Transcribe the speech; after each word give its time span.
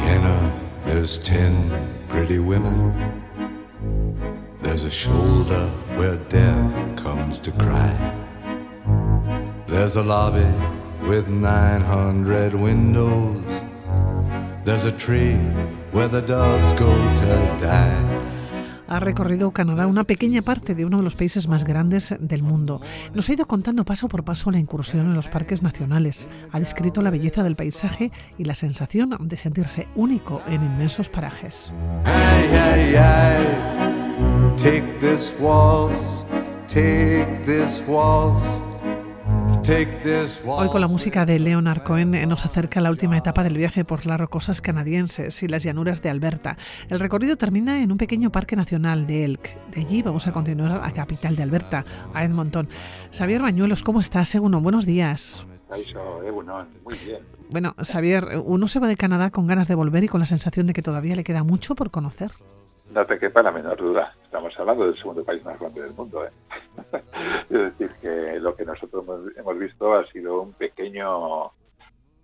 Vienna, 0.00 0.70
there's 0.84 1.18
ten 1.18 1.52
pretty 2.08 2.38
women. 2.38 2.78
There's 4.60 4.84
a 4.84 4.90
shoulder 4.90 5.66
where 5.96 6.16
death 6.28 6.96
comes 6.96 7.38
to 7.40 7.50
cry. 7.52 7.92
There's 9.66 9.96
a 9.96 10.02
lobby 10.02 10.52
with 11.06 11.28
900 11.28 12.54
windows. 12.54 13.44
There's 14.64 14.84
a 14.84 14.92
tree 14.92 15.36
where 15.92 16.08
the 16.08 16.22
doves 16.22 16.72
go 16.72 16.92
to 17.16 17.56
die. 17.58 18.07
Ha 18.88 19.00
recorrido 19.00 19.50
Canadá, 19.50 19.86
una 19.86 20.04
pequeña 20.04 20.42
parte 20.42 20.74
de 20.74 20.84
uno 20.84 20.98
de 20.98 21.02
los 21.02 21.14
países 21.14 21.46
más 21.46 21.64
grandes 21.64 22.14
del 22.18 22.42
mundo. 22.42 22.80
Nos 23.14 23.28
ha 23.28 23.32
ido 23.34 23.46
contando 23.46 23.84
paso 23.84 24.08
por 24.08 24.24
paso 24.24 24.50
la 24.50 24.58
incursión 24.58 25.06
en 25.06 25.14
los 25.14 25.28
parques 25.28 25.62
nacionales. 25.62 26.26
Ha 26.52 26.58
descrito 26.58 27.02
la 27.02 27.10
belleza 27.10 27.42
del 27.42 27.56
paisaje 27.56 28.10
y 28.38 28.44
la 28.44 28.54
sensación 28.54 29.16
de 29.20 29.36
sentirse 29.36 29.86
único 29.94 30.42
en 30.48 30.64
inmensos 30.64 31.08
parajes. 31.08 31.72
take 34.58 34.82
this 35.00 35.34
waltz, 35.38 36.24
take 36.66 37.26
this 37.46 37.84
waltz. 37.86 38.67
Hoy 40.46 40.68
con 40.70 40.80
la 40.80 40.88
música 40.88 41.26
de 41.26 41.38
Leonard 41.38 41.82
Cohen 41.82 42.14
eh, 42.14 42.24
nos 42.24 42.46
acerca 42.46 42.80
la 42.80 42.88
última 42.88 43.18
etapa 43.18 43.44
del 43.44 43.58
viaje 43.58 43.84
por 43.84 44.06
las 44.06 44.18
rocosas 44.18 44.62
canadienses 44.62 45.42
y 45.42 45.48
las 45.48 45.62
llanuras 45.62 46.00
de 46.00 46.08
Alberta. 46.08 46.56
El 46.88 47.00
recorrido 47.00 47.36
termina 47.36 47.82
en 47.82 47.92
un 47.92 47.98
pequeño 47.98 48.32
parque 48.32 48.56
nacional 48.56 49.06
de 49.06 49.26
Elk. 49.26 49.58
De 49.72 49.82
allí 49.82 50.00
vamos 50.00 50.26
a 50.26 50.32
continuar 50.32 50.72
a 50.72 50.86
la 50.86 50.92
capital 50.94 51.36
de 51.36 51.42
Alberta, 51.42 51.84
a 52.14 52.24
Edmonton. 52.24 52.66
Xavier 53.12 53.42
Bañuelos, 53.42 53.82
¿cómo 53.82 54.00
estás? 54.00 54.30
Segundo, 54.30 54.58
buenos 54.58 54.86
días. 54.86 55.44
Muy 56.82 56.96
bien. 57.04 57.18
Bueno, 57.50 57.74
Xavier, 57.76 58.40
uno 58.42 58.68
se 58.68 58.78
va 58.78 58.88
de 58.88 58.96
Canadá 58.96 59.28
con 59.28 59.46
ganas 59.46 59.68
de 59.68 59.74
volver 59.74 60.02
y 60.02 60.08
con 60.08 60.20
la 60.20 60.26
sensación 60.26 60.64
de 60.64 60.72
que 60.72 60.80
todavía 60.80 61.14
le 61.14 61.24
queda 61.24 61.42
mucho 61.42 61.74
por 61.74 61.90
conocer. 61.90 62.32
No 62.90 63.06
te 63.06 63.18
quepa 63.18 63.42
la 63.42 63.52
menor 63.52 63.76
duda. 63.76 64.14
Estamos 64.24 64.58
hablando 64.58 64.86
del 64.86 64.96
segundo 64.96 65.24
país 65.24 65.44
más 65.44 65.58
grande 65.58 65.82
del 65.82 65.92
mundo. 65.92 66.24
¿eh? 66.24 66.30
es 67.50 67.78
decir, 67.78 67.90
que 68.00 68.40
lo 68.40 68.56
que 68.56 68.64
nosotros 68.64 69.04
hemos 69.36 69.58
visto 69.58 69.94
ha 69.94 70.06
sido 70.06 70.42
un 70.42 70.52
pequeño 70.54 71.52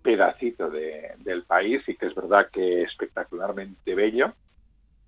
pedacito 0.01 0.69
del 0.69 1.43
país 1.43 1.81
y 1.87 1.95
que 1.95 2.07
es 2.07 2.15
verdad 2.15 2.49
que 2.51 2.83
espectacularmente 2.83 3.95
bello 3.95 4.33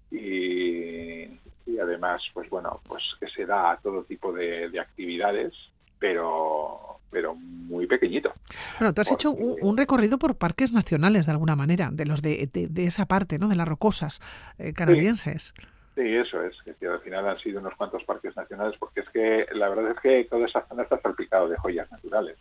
y, 0.09 1.39
además, 1.80 2.23
pues 2.33 2.50
bueno, 2.50 2.81
pues 2.88 3.03
que 3.19 3.28
se 3.28 3.45
da 3.45 3.72
a 3.72 3.78
todo 3.78 4.03
tipo 4.03 4.33
de, 4.33 4.69
de 4.69 4.80
actividades, 4.80 5.53
pero 6.00 6.88
pero 7.09 7.36
muy 7.36 7.88
pequeñito. 7.88 8.34
Bueno, 8.80 8.94
tú 8.94 9.02
has 9.02 9.12
hecho 9.12 9.31
un, 9.31 9.78
recorrido 9.78 10.17
por 10.17 10.36
parques 10.36 10.73
nacionales 10.73 11.26
de 11.26 11.31
alguna 11.31 11.56
manera, 11.56 11.90
de 11.92 12.06
los 12.06 12.22
de, 12.22 12.50
de, 12.52 12.86
esa 12.86 13.06
parte, 13.06 13.40
¿no? 13.40 13.48
De 13.48 13.56
las 13.56 13.67
rocosas 13.67 14.22
eh, 14.58 14.73
canadienses. 14.73 15.53
Sí. 15.95 16.16
eso 16.16 16.44
es, 16.44 16.56
que 16.80 16.88
al 16.88 17.00
final 17.00 17.28
han 17.28 17.40
sido 17.40 17.59
unos 17.59 17.75
cuantos 17.75 18.03
parques 18.03 18.36
nacionales, 18.36 18.75
porque 18.78 19.00
es 19.02 19.09
que 19.09 19.48
la 19.53 19.70
verdad 19.70 19.92
es 19.92 20.00
que 20.00 20.25
toda 20.30 20.45
esa 20.45 20.68
zona 20.68 20.84
está 20.84 21.00
salpicado 21.00 21.50
de 21.50 21.58
joyas 21.58 21.90
naturales. 21.92 22.38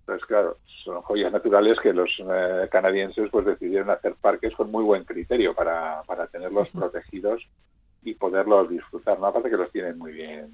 Entonces, 0.00 0.26
claro, 0.26 0.56
son 0.84 1.02
joyas 1.02 1.30
naturales 1.30 1.78
que 1.80 1.92
los 1.92 2.10
eh, 2.18 2.68
canadienses 2.70 3.28
pues 3.30 3.44
decidieron 3.44 3.90
hacer 3.90 4.14
parques 4.14 4.54
con 4.54 4.70
muy 4.70 4.82
buen 4.82 5.04
criterio 5.04 5.54
para, 5.54 6.02
para 6.06 6.26
tenerlos 6.28 6.68
protegidos 6.70 7.46
y 8.02 8.14
poderlos 8.14 8.70
disfrutar. 8.70 9.20
¿no? 9.20 9.26
Aparte 9.26 9.50
que 9.50 9.58
los 9.58 9.70
tienen 9.70 9.98
muy 9.98 10.12
bien, 10.12 10.50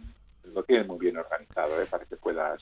lo 0.52 0.62
tienen 0.64 0.86
muy 0.86 0.98
bien 0.98 1.16
organizado, 1.16 1.80
¿eh? 1.80 1.86
para 1.90 2.04
que 2.04 2.16
puedas 2.16 2.60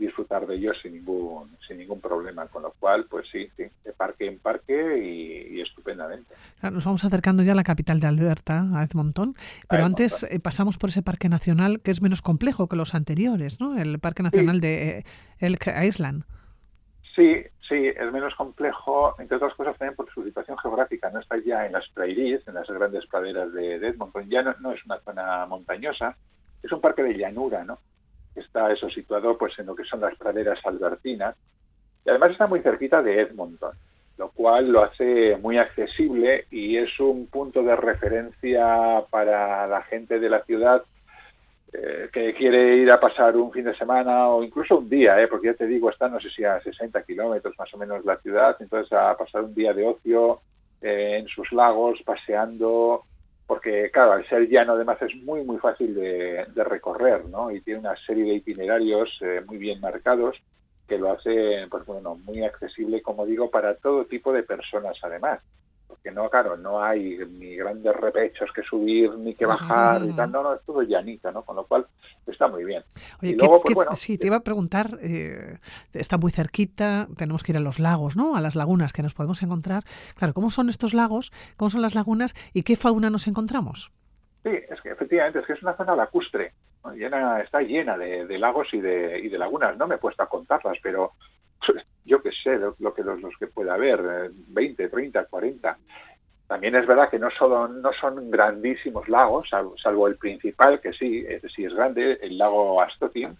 disfrutar 0.00 0.46
de 0.46 0.56
ellos 0.56 0.78
sin 0.82 0.94
ningún 0.94 1.56
sin 1.66 1.78
ningún 1.78 2.00
problema 2.00 2.46
con 2.46 2.62
lo 2.62 2.72
cual 2.72 3.06
pues 3.08 3.28
sí, 3.30 3.50
sí 3.56 3.64
de 3.84 3.92
parque 3.92 4.26
en 4.26 4.38
parque 4.38 4.98
y, 4.98 5.60
estupendamente 5.60 6.34
nos 6.62 6.84
vamos 6.84 7.04
acercando 7.04 7.42
ya 7.42 7.52
a 7.52 7.54
la 7.54 7.64
capital 7.64 8.00
de 8.00 8.06
Alberta 8.06 8.66
a 8.74 8.82
Edmonton 8.82 9.34
pero 9.68 9.84
antes 9.84 10.22
eh, 10.22 10.40
pasamos 10.40 10.78
por 10.78 10.88
ese 10.88 11.02
parque 11.02 11.28
nacional 11.28 11.80
que 11.82 11.90
es 11.90 12.00
menos 12.00 12.22
complejo 12.22 12.66
que 12.66 12.76
los 12.76 12.94
anteriores 12.94 13.60
no 13.60 13.78
el 13.78 13.98
parque 13.98 14.22
nacional 14.22 14.60
de 14.60 14.98
eh, 14.98 15.04
Elk 15.38 15.66
Island 15.82 16.24
Sí, 17.14 17.42
sí, 17.68 17.88
es 17.88 18.12
menos 18.12 18.34
complejo, 18.36 19.16
entre 19.18 19.36
otras 19.36 19.54
cosas 19.54 19.76
también 19.76 19.96
por 19.96 20.08
su 20.12 20.22
situación 20.22 20.56
geográfica. 20.58 21.10
No 21.10 21.18
está 21.18 21.36
ya 21.38 21.66
en 21.66 21.72
las 21.72 21.88
prairies, 21.88 22.46
en 22.46 22.54
las 22.54 22.68
grandes 22.68 23.04
praderas 23.06 23.52
de, 23.52 23.74
Edmonton. 23.74 24.30
Ya 24.30 24.42
no, 24.42 24.54
no, 24.60 24.72
es 24.72 24.84
una 24.86 25.00
zona 25.00 25.44
montañosa, 25.46 26.16
es 26.62 26.72
un 26.72 26.80
parque 26.80 27.02
de 27.02 27.14
llanura, 27.14 27.64
¿no? 27.64 27.78
está 28.34 28.72
eso 28.72 28.88
situado 28.88 29.36
pues 29.36 29.58
en 29.58 29.66
lo 29.66 29.74
que 29.74 29.84
son 29.84 30.00
las 30.00 30.16
praderas 30.16 30.58
albertinas 30.64 31.36
y 32.04 32.10
además 32.10 32.32
está 32.32 32.46
muy 32.46 32.60
cerquita 32.60 33.02
de 33.02 33.20
Edmonton, 33.20 33.72
lo 34.16 34.30
cual 34.30 34.70
lo 34.70 34.82
hace 34.82 35.36
muy 35.36 35.58
accesible 35.58 36.46
y 36.50 36.76
es 36.76 36.98
un 37.00 37.26
punto 37.26 37.62
de 37.62 37.76
referencia 37.76 39.04
para 39.10 39.66
la 39.66 39.82
gente 39.82 40.18
de 40.18 40.30
la 40.30 40.42
ciudad 40.44 40.82
eh, 41.72 42.08
que 42.12 42.34
quiere 42.34 42.76
ir 42.76 42.90
a 42.90 42.98
pasar 42.98 43.36
un 43.36 43.52
fin 43.52 43.64
de 43.64 43.76
semana 43.76 44.28
o 44.28 44.42
incluso 44.42 44.78
un 44.78 44.88
día, 44.88 45.20
¿eh? 45.20 45.28
porque 45.28 45.48
ya 45.48 45.54
te 45.54 45.66
digo, 45.66 45.90
está 45.90 46.08
no 46.08 46.20
sé 46.20 46.30
si 46.30 46.42
a 46.42 46.60
60 46.60 47.02
kilómetros 47.04 47.54
más 47.58 47.72
o 47.74 47.78
menos 47.78 48.04
la 48.04 48.16
ciudad, 48.16 48.56
entonces 48.58 48.92
a 48.92 49.16
pasar 49.16 49.44
un 49.44 49.54
día 49.54 49.72
de 49.72 49.84
ocio 49.84 50.40
eh, 50.80 51.18
en 51.20 51.28
sus 51.28 51.52
lagos, 51.52 52.00
paseando, 52.04 53.04
porque 53.50 53.90
claro, 53.90 54.12
al 54.12 54.28
ser 54.28 54.48
llano 54.48 54.74
además 54.74 55.02
es 55.02 55.12
muy 55.24 55.42
muy 55.42 55.58
fácil 55.58 55.92
de, 55.92 56.46
recorrer, 56.54 57.24
¿no? 57.24 57.50
Y 57.50 57.60
tiene 57.62 57.80
una 57.80 57.96
serie 57.96 58.22
de 58.22 58.34
itinerarios 58.34 59.10
eh, 59.22 59.42
muy 59.44 59.58
bien 59.58 59.80
marcados 59.80 60.36
que 60.86 60.96
lo 60.96 61.10
hace, 61.10 61.66
pues 61.68 61.84
bueno, 61.84 62.14
muy 62.14 62.44
accesible, 62.44 63.02
como 63.02 63.26
digo, 63.26 63.50
para 63.50 63.74
todo 63.74 64.04
tipo 64.04 64.32
de 64.32 64.44
personas 64.44 64.96
además 65.02 65.40
porque 65.90 66.10
no, 66.10 66.30
claro, 66.30 66.56
no 66.56 66.82
hay 66.82 67.18
ni 67.28 67.56
grandes 67.56 67.94
repechos 67.94 68.50
que 68.54 68.62
subir 68.62 69.12
ni 69.18 69.34
que 69.34 69.44
bajar 69.44 70.04
y 70.04 70.12
tal, 70.12 70.30
no, 70.30 70.42
no, 70.42 70.54
es 70.54 70.62
todo 70.64 70.82
llanita, 70.82 71.30
¿no? 71.32 71.42
Con 71.42 71.56
lo 71.56 71.64
cual 71.64 71.86
está 72.26 72.48
muy 72.48 72.64
bien. 72.64 72.82
Oye, 73.20 73.36
pues, 73.74 73.88
sí, 73.94 74.16
te 74.16 74.28
iba 74.28 74.36
a 74.36 74.40
preguntar, 74.40 74.98
eh, 75.02 75.58
está 75.92 76.16
muy 76.16 76.30
cerquita, 76.30 77.08
tenemos 77.16 77.42
que 77.42 77.52
ir 77.52 77.58
a 77.58 77.60
los 77.60 77.78
lagos, 77.78 78.16
¿no? 78.16 78.36
A 78.36 78.40
las 78.40 78.54
lagunas 78.54 78.92
que 78.92 79.02
nos 79.02 79.12
podemos 79.12 79.42
encontrar. 79.42 79.82
Claro, 80.14 80.32
¿cómo 80.32 80.50
son 80.50 80.68
estos 80.68 80.94
lagos? 80.94 81.32
¿Cómo 81.56 81.70
son 81.70 81.82
las 81.82 81.94
lagunas? 81.94 82.34
¿Y 82.54 82.62
qué 82.62 82.76
fauna 82.76 83.10
nos 83.10 83.26
encontramos? 83.26 83.90
Sí, 84.42 84.50
es 84.70 84.80
que 84.80 84.90
efectivamente, 84.90 85.40
es 85.40 85.46
que 85.46 85.52
es 85.52 85.62
una 85.62 85.76
zona 85.76 85.94
lacustre, 85.94 86.54
llena, 86.94 87.40
está 87.40 87.60
llena 87.60 87.98
de, 87.98 88.38
lagos 88.38 88.68
y 88.72 88.80
de, 88.80 89.20
y 89.20 89.28
de 89.28 89.38
lagunas. 89.38 89.76
No 89.76 89.86
me 89.86 89.96
he 89.96 89.98
puesto 89.98 90.22
a 90.22 90.28
contarlas, 90.28 90.78
pero 90.82 91.12
yo 92.04 92.22
qué 92.22 92.32
sé, 92.32 92.58
lo, 92.58 92.94
que 92.94 93.02
los, 93.02 93.20
que 93.38 93.46
pueda 93.46 93.74
haber, 93.74 94.30
20, 94.48 94.88
30, 94.88 95.24
40. 95.26 95.78
También 96.46 96.74
es 96.74 96.86
verdad 96.86 97.08
que 97.08 97.18
no, 97.18 97.30
solo, 97.30 97.68
no 97.68 97.92
son 97.92 98.30
grandísimos 98.30 99.08
lagos, 99.08 99.48
salvo, 99.48 100.08
el 100.08 100.16
principal, 100.16 100.80
que 100.80 100.92
sí, 100.92 101.24
sí 101.54 101.64
es 101.64 101.74
grande, 101.74 102.18
el 102.22 102.36
lago 102.38 102.82
Astotin, 102.82 103.36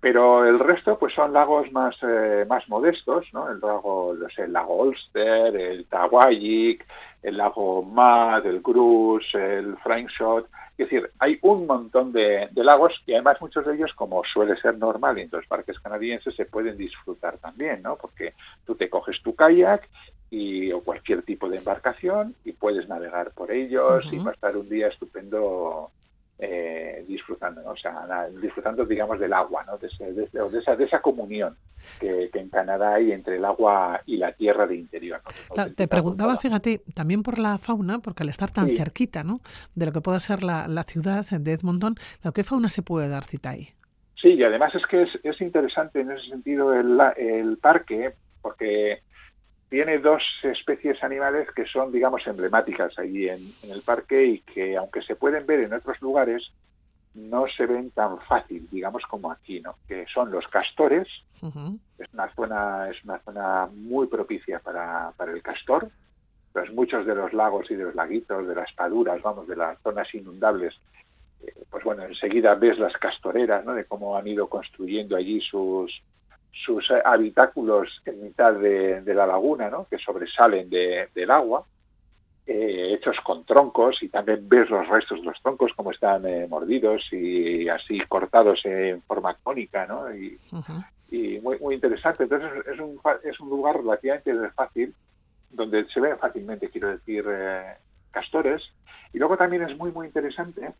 pero 0.00 0.46
el 0.46 0.58
resto 0.58 0.98
pues 0.98 1.12
son 1.12 1.32
lagos 1.32 1.70
más, 1.72 1.96
eh, 2.02 2.46
más 2.48 2.66
modestos, 2.68 3.26
¿no? 3.32 3.50
El 3.50 3.60
lago, 3.60 4.14
no 4.18 4.28
sé, 4.30 4.44
el 4.44 4.52
lago 4.52 4.76
Ulster, 4.76 5.54
el 5.56 5.86
Tawayik, 5.86 6.86
el 7.22 7.36
lago 7.36 7.82
Mad, 7.82 8.46
el 8.46 8.60
Grus, 8.60 9.26
el 9.34 9.76
Frankshot, 9.78 10.48
es 10.78 10.88
decir, 10.88 11.10
hay 11.18 11.38
un 11.42 11.66
montón 11.66 12.12
de, 12.12 12.48
lagos 12.54 12.94
y 13.04 13.12
además 13.12 13.40
muchos 13.40 13.66
de 13.66 13.74
ellos, 13.74 13.92
como 13.94 14.22
suele 14.24 14.56
ser 14.60 14.78
normal 14.78 15.18
en 15.18 15.28
los 15.32 15.44
parques 15.46 15.78
canadienses, 15.80 16.36
se 16.36 16.44
pueden 16.44 16.76
disfrutar 16.76 17.36
también, 17.38 17.82
¿no? 17.82 17.96
Porque 17.96 18.34
tú 18.64 18.76
te 18.76 18.88
coges 18.88 19.20
tu 19.22 19.34
kayak 19.34 19.88
y, 20.30 20.70
o 20.70 20.80
cualquier 20.82 21.22
tipo 21.22 21.48
de 21.48 21.58
embarcación 21.58 22.36
y 22.44 22.52
puedes 22.52 22.88
navegar 22.88 23.32
por 23.32 23.50
ellos 23.50 24.06
y 24.12 24.20
pasar 24.20 24.56
un 24.56 24.68
día 24.68 24.86
estupendo 24.86 25.90
eh, 26.40 27.04
disfrutando, 27.08 27.62
o 27.68 27.76
sea, 27.76 28.28
disfrutando, 28.40 28.84
digamos, 28.84 29.18
del 29.18 29.32
agua, 29.32 29.64
¿no? 29.66 29.76
de, 29.76 29.88
esa, 30.58 30.76
de 30.76 30.84
esa 30.84 31.00
comunión 31.00 31.56
que, 31.98 32.30
en 32.32 32.48
Canadá 32.48 32.94
hay 32.94 33.10
entre 33.10 33.36
el 33.36 33.44
agua 33.44 34.02
y 34.06 34.18
la 34.18 34.32
tierra 34.32 34.66
de 34.66 34.76
interior. 34.76 35.20
te 35.74 35.88
preguntaba, 35.88 36.36
fíjate, 36.36 36.82
también 36.94 37.24
por 37.24 37.40
la 37.40 37.58
fauna, 37.58 37.98
porque 37.98 38.22
al 38.22 38.28
estar 38.28 38.52
tan 38.52 38.68
cerquita 38.76 39.24
¿no? 39.24 39.40
de 39.74 39.86
lo 39.86 39.92
que 39.92 40.00
pueda 40.00 40.20
ser 40.20 40.44
la, 40.44 40.84
ciudad 40.84 41.26
de 41.28 41.52
Edmonton, 41.52 41.96
¿qué 42.32 42.44
fauna 42.44 42.68
se 42.68 42.82
puede 42.82 43.08
dar 43.08 43.24
cita 43.24 43.50
ahí? 43.50 43.70
Sí, 44.14 44.34
y 44.34 44.42
además 44.44 44.74
es 44.74 44.86
que 44.86 45.02
es, 45.02 45.18
es 45.22 45.40
interesante 45.40 46.00
en 46.00 46.12
ese 46.12 46.28
sentido 46.28 46.72
el, 46.72 47.00
el 47.16 47.58
parque, 47.58 48.12
porque 48.40 49.02
tiene 49.68 49.98
dos 49.98 50.22
especies 50.42 51.02
animales 51.02 51.48
que 51.54 51.66
son, 51.66 51.92
digamos, 51.92 52.26
emblemáticas 52.26 52.98
allí 52.98 53.28
en, 53.28 53.52
el 53.62 53.82
parque 53.82 54.24
y 54.24 54.40
que, 54.40 54.76
aunque 54.76 55.02
se 55.02 55.14
pueden 55.14 55.46
ver 55.46 55.60
en 55.60 55.74
otros 55.74 56.00
lugares, 56.00 56.50
no 57.14 57.46
se 57.48 57.66
ven 57.66 57.90
tan 57.90 58.18
fácil, 58.20 58.66
digamos, 58.70 59.02
como 59.04 59.30
aquí, 59.30 59.60
¿no? 59.60 59.76
Que 59.86 60.06
son 60.12 60.30
los 60.30 60.46
castores. 60.48 61.08
Es 61.98 62.12
una 62.12 62.32
zona, 62.34 62.88
es 62.90 63.04
una 63.04 63.18
zona 63.20 63.68
muy 63.72 64.06
propicia 64.06 64.60
para, 64.60 65.12
para 65.16 65.32
el 65.32 65.42
castor. 65.42 65.90
Pues 66.52 66.72
muchos 66.72 67.04
de 67.04 67.14
los 67.14 67.32
lagos 67.32 67.70
y 67.70 67.74
de 67.74 67.84
los 67.84 67.94
laguitos, 67.94 68.48
de 68.48 68.54
las 68.54 68.72
paduras, 68.72 69.20
vamos, 69.20 69.46
de 69.46 69.56
las 69.56 69.78
zonas 69.82 70.12
inundables, 70.14 70.74
eh, 71.42 71.52
pues 71.70 71.84
bueno, 71.84 72.04
enseguida 72.04 72.54
ves 72.54 72.78
las 72.78 72.94
castoreras, 72.94 73.64
¿no? 73.64 73.74
De 73.74 73.84
cómo 73.84 74.16
han 74.16 74.26
ido 74.26 74.48
construyendo 74.48 75.14
allí 75.16 75.40
sus 75.40 76.02
sus 76.52 76.90
habitáculos 77.04 78.02
en 78.04 78.22
mitad 78.22 78.54
de, 78.54 79.02
la 79.14 79.26
laguna, 79.26 79.70
¿no? 79.70 79.86
que 79.88 79.98
sobresalen 79.98 80.68
del 80.68 81.30
agua, 81.30 81.64
eh, 82.46 82.94
hechos 82.94 83.16
con 83.22 83.44
troncos 83.44 84.02
y 84.02 84.08
también 84.08 84.48
ves 84.48 84.70
los 84.70 84.88
restos 84.88 85.20
de 85.20 85.26
los 85.26 85.40
troncos 85.42 85.72
como 85.74 85.90
están 85.90 86.26
eh, 86.26 86.46
mordidos 86.48 87.12
y 87.12 87.68
así 87.68 88.00
cortados 88.08 88.64
en 88.64 89.02
forma 89.02 89.34
cónica, 89.34 89.86
¿no? 89.86 90.14
Y, 90.14 90.38
y 91.10 91.40
muy, 91.40 91.58
muy 91.58 91.74
interesante. 91.74 92.22
Entonces 92.22 92.50
es 92.72 92.80
un, 92.80 92.98
es 93.22 93.38
un 93.38 93.50
lugar 93.50 93.76
relativamente 93.76 94.32
fácil 94.54 94.94
donde 95.50 95.86
se 95.88 96.00
ven 96.00 96.18
fácilmente, 96.18 96.70
quiero 96.70 96.88
decir, 96.88 97.24
eh, 97.28 97.76
castores. 98.10 98.62
Y 99.12 99.18
luego 99.18 99.36
también 99.36 99.62
es 99.62 99.76
muy, 99.76 99.92
muy 99.92 100.06
interesante 100.06 100.72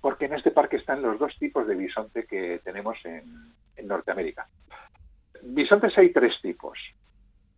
porque 0.00 0.26
en 0.26 0.34
este 0.34 0.50
parque 0.50 0.76
están 0.76 1.02
los 1.02 1.18
dos 1.18 1.36
tipos 1.38 1.66
de 1.66 1.76
bisonte 1.76 2.26
que 2.26 2.60
tenemos 2.64 2.98
en, 3.04 3.52
en 3.76 3.88
Norteamérica. 3.88 4.48
Bisontes 5.42 5.96
hay 5.98 6.12
tres 6.12 6.40
tipos, 6.40 6.78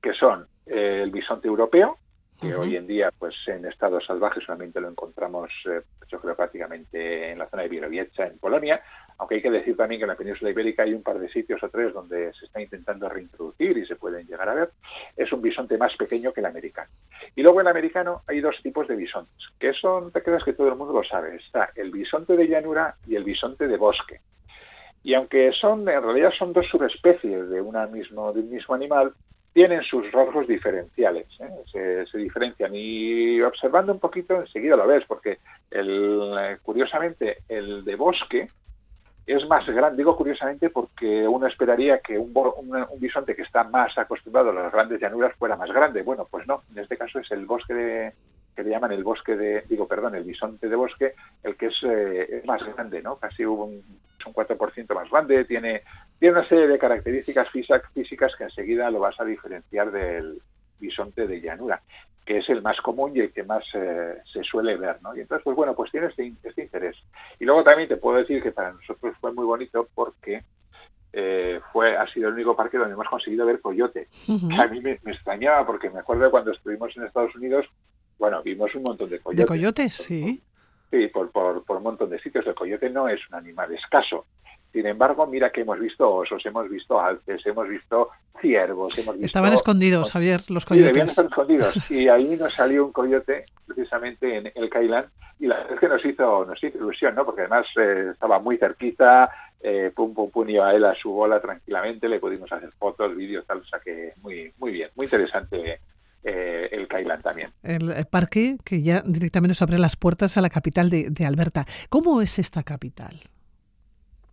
que 0.03 0.13
son 0.15 0.47
el 0.67 1.11
bisonte 1.11 1.49
europeo, 1.49 1.99
que 2.41 2.55
hoy 2.55 2.77
en 2.77 2.87
día 2.87 3.11
pues 3.19 3.35
en 3.47 3.65
estado 3.65 4.01
salvaje 4.01 4.41
solamente 4.41 4.81
lo 4.81 4.91
encontramos 4.91 5.51
eh, 5.71 5.81
yo 6.09 6.21
creo 6.21 6.37
prácticamente 6.37 7.31
en 7.31 7.39
la 7.39 7.49
zona 7.49 7.63
de 7.63 7.69
Bielorrusia 7.71 8.27
en 8.27 8.39
Polonia 8.39 8.83
aunque 9.19 9.37
hay 9.37 9.43
que 9.43 9.51
decir 9.51 9.77
también 9.77 9.99
que 9.99 10.05
en 10.05 10.11
la 10.11 10.17
península 10.17 10.51
ibérica 10.51 10.83
hay 10.83 10.93
un 10.93 11.03
par 11.03 11.19
de 11.19 11.29
sitios 11.29 11.63
o 11.63 11.69
tres 11.69 11.93
donde 11.95 12.33
se 12.35 12.47
está 12.47 12.61
intentando 12.61 13.09
reintroducir 13.09 13.77
y 13.79 13.87
se 13.87 13.97
pueden 13.97 14.27
llegar 14.27 14.49
a 14.49 14.55
ver. 14.55 14.71
Es 15.17 15.33
un 15.33 15.41
bisonte 15.41 15.79
más 15.79 15.97
pequeño 15.97 16.33
que 16.33 16.41
el 16.41 16.47
americano. 16.47 16.91
Y 17.35 17.43
luego 17.43 17.61
en 17.61 17.67
el 17.67 17.71
americano 17.71 18.23
hay 18.27 18.41
dos 18.41 18.57
tipos 18.63 18.87
de 18.89 18.97
bisontes 18.97 19.49
que 19.59 19.73
son 19.73 20.13
te 20.13 20.23
creas 20.23 20.45
que 20.45 20.53
todo 20.53 20.69
el 20.69 20.77
mundo 20.77 20.93
lo 20.93 21.05
sabe 21.05 21.37
está 21.37 21.71
el 21.75 21.91
bisonte 21.91 22.37
de 22.37 22.47
llanura 22.47 22.97
y 23.07 23.17
el 23.17 23.25
bisonte 23.25 23.67
de 23.67 23.77
bosque 23.77 24.21
y 25.07 25.15
aunque 25.15 25.53
son 25.53 25.89
en 25.89 26.03
realidad 26.03 26.33
son 26.37 26.53
dos 26.53 26.67
subespecies 26.67 27.49
de 27.49 27.61
una 27.61 27.87
mismo 27.87 28.33
de 28.33 28.41
un 28.41 28.51
mismo 28.51 28.75
animal 28.75 29.13
tienen 29.53 29.83
sus 29.85 30.11
rasgos 30.11 30.49
diferenciales, 30.49 31.29
¿eh? 31.39 32.05
se, 32.11 32.19
diferencian 32.19 32.73
y 32.75 33.41
observando 33.41 33.93
un 33.93 34.01
poquito 34.01 34.35
enseguida 34.35 34.77
lo 34.77 34.87
ves, 34.87 35.05
porque 35.07 35.39
el, 35.71 36.59
curiosamente 36.63 37.39
el 37.49 37.85
de 37.85 37.95
bosque 37.95 38.49
es 39.27 39.47
más 39.47 39.65
grande, 39.67 39.99
digo 39.99 40.17
curiosamente 40.17 40.71
porque 40.71 41.27
uno 41.27 41.47
esperaría 41.47 42.01
que 42.01 42.19
un, 42.19 42.33
un, 42.37 43.01
bisonte 43.01 43.35
que 43.35 43.43
está 43.43 43.63
más 43.65 43.97
acostumbrado 43.97 44.51
a 44.51 44.55
las 44.55 44.73
grandes 44.73 45.01
llanuras 45.01 45.35
fuera 45.39 45.57
más 45.57 45.71
grande, 45.71 46.03
bueno, 46.03 46.27
pues 46.29 46.47
no, 46.49 46.65
en 46.73 46.81
este 46.81 46.99
caso 46.99 47.21
es 47.21 47.31
el 47.31 47.47
bosque 47.47 47.73
de, 47.73 48.13
que 48.57 48.65
le 48.65 48.71
llaman 48.71 48.93
el 48.93 49.05
bosque 49.05 49.37
de, 49.37 49.65
digo, 49.69 49.87
perdón, 49.87 50.15
el 50.15 50.25
bisonte 50.25 50.69
de 50.69 50.77
bosque, 50.77 51.15
el 51.43 51.57
que 51.57 51.67
es, 51.67 51.77
eh, 51.83 52.43
más 52.47 52.65
grande, 52.65 53.03
¿no? 53.03 53.17
Casi 53.17 53.45
un, 53.45 53.85
un 54.27 54.35
4% 54.35 54.95
más 54.95 55.11
grande, 55.11 55.45
tiene 55.45 55.83
tiene 56.19 56.39
una 56.39 56.49
serie 56.49 56.67
de 56.67 56.79
características 56.79 57.49
físicas 57.51 58.35
que 58.37 58.45
enseguida 58.45 58.91
lo 58.91 59.01
vas 59.01 59.19
a 59.21 59.25
diferenciar 59.25 59.91
del 59.91 60.41
bisonte 60.79 61.27
de 61.27 61.41
llanura, 61.41 61.83
que 62.25 62.39
es 62.39 62.49
el 62.49 62.63
más 62.63 62.81
común 62.81 63.13
y 63.15 63.21
el 63.21 63.33
que 63.33 63.45
más 63.45 63.65
eh, 63.75 64.17
se 64.33 64.43
suele 64.43 64.77
ver, 64.77 65.01
¿no? 65.03 65.15
Y 65.15 65.21
entonces, 65.21 65.45
pues 65.45 65.57
bueno, 65.57 65.75
pues 65.75 65.91
tiene 65.91 66.07
este, 66.07 66.33
este, 66.43 66.63
interés. 66.63 66.97
Y 67.39 67.45
luego 67.45 67.63
también 67.65 67.89
te 67.89 67.97
puedo 67.99 68.19
decir 68.19 68.43
que 68.43 68.53
para 68.53 68.73
nosotros 68.73 69.15
fue 69.21 69.33
muy 69.33 69.45
bonito 69.45 69.89
porque 69.95 70.43
eh, 71.13 71.61
fue 71.73 71.97
ha 71.97 72.07
sido 72.09 72.29
el 72.29 72.35
único 72.35 72.57
parque 72.57 72.79
donde 72.79 72.95
hemos 72.95 73.09
conseguido 73.09 73.47
ver 73.47 73.61
coyote. 73.61 74.09
a 74.59 74.67
mí 74.69 74.81
me, 74.81 74.93
extrañaba 74.93 75.67
porque 75.67 75.91
me 75.91 76.01
acuerdo 76.01 76.31
cuando 76.31 76.53
estuvimos 76.53 76.97
en 76.97 77.05
Estados 77.05 77.35
Unidos, 77.37 77.67
bueno, 78.19 78.43
vimos 78.43 78.75
un 78.75 78.83
montón 78.83 79.11
de 79.11 79.19
coyotes. 79.21 79.45
De 79.45 79.47
coyotes, 79.47 79.95
sí. 79.95 80.43
Sí, 80.91 81.09
por, 81.09 81.31
por, 81.31 81.65
por 81.65 81.79
un 81.79 81.83
montón 81.83 82.11
de 82.11 82.21
sitios. 82.21 82.47
El 82.47 82.55
coyote 82.55 82.89
no 82.91 83.09
es 83.09 83.21
un 83.29 83.37
animal 83.37 83.73
escaso. 83.75 84.27
Sin 84.73 84.87
embargo, 84.87 85.27
mira 85.27 85.51
que 85.51 85.63
hemos 85.63 85.81
visto 85.81 86.11
osos, 86.11 86.45
hemos 86.45 86.69
visto 86.69 87.01
alces, 87.01 87.45
hemos 87.47 87.67
visto 87.67 88.11
ciervos, 88.41 88.97
hemos 88.99 89.15
visto... 89.15 89.25
Estaban 89.25 89.55
escondidos, 89.55 90.13
Javier, 90.13 90.43
los 90.49 90.67
coyotes. 90.67 90.95
Sí, 90.95 91.01
estar 91.01 91.25
escondidos. 91.27 91.91
Y 91.91 92.09
ahí 92.09 92.37
nos 92.37 92.53
salió 92.53 92.85
un 92.85 92.93
coyote, 92.93 93.47
precisamente 93.67 94.37
en 94.37 94.53
el 94.55 94.69
Cailán, 94.69 95.07
y 95.39 95.47
la 95.47 95.57
verdad 95.57 95.73
es 95.75 95.81
que 95.81 95.89
nos 95.89 96.05
hizo, 96.05 96.45
nos 96.45 96.63
hizo 96.63 96.77
ilusión, 96.77 97.15
¿no? 97.15 97.25
Porque 97.25 97.43
además 97.43 97.67
eh, 97.77 98.11
estaba 98.13 98.39
muy 98.39 98.59
cerquita, 98.59 99.31
eh, 99.61 99.93
pum, 99.95 100.13
pum, 100.13 100.31
pum, 100.31 100.49
iba 100.49 100.75
él 100.75 100.85
a 100.85 100.95
su 100.95 101.11
bola 101.11 101.41
tranquilamente, 101.41 102.07
le 102.09 102.21
pudimos 102.21 102.53
hacer 102.53 102.71
fotos, 102.73 103.17
vídeos, 103.17 103.47
tal, 103.47 103.59
o 103.59 103.65
sea 103.65 103.81
que 103.81 104.13
muy, 104.21 104.53
muy 104.59 104.73
bien, 104.73 104.91
muy 104.95 105.07
interesante 105.07 105.81
eh, 106.27 106.69
el 106.73 106.89
Cailán 106.89 107.23
también. 107.23 107.53
El 107.63 108.07
parque 108.11 108.57
que 108.65 108.83
ya 108.83 109.03
directamente 109.07 109.53
nos 109.53 109.63
abre 109.63 109.79
las 109.79 109.97
puertas 109.97 110.37
a 110.37 110.41
la 110.41 110.51
capital 110.51 110.91
de, 110.91 111.09
de 111.11 111.25
Alberta. 111.25 111.67
¿Cómo 111.89 112.21
es 112.21 112.39
esta 112.39 112.65
capital? 112.65 113.21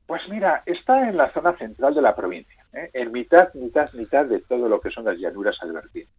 Pues 0.08 0.28
mira, 0.30 0.64
está 0.66 1.08
en 1.08 1.18
la 1.18 1.32
zona 1.32 1.56
central 1.58 1.94
de 1.96 2.02
la 2.02 2.16
provincia, 2.16 2.66
¿eh? 2.74 2.90
en 2.94 3.12
mitad, 3.12 3.54
mitad, 3.54 3.92
mitad 3.94 4.26
de 4.26 4.42
todo 4.42 4.68
lo 4.68 4.82
que 4.82 4.90
son 4.90 5.06
las 5.06 5.18
llanuras 5.18 5.58
albertinas. 5.62 6.10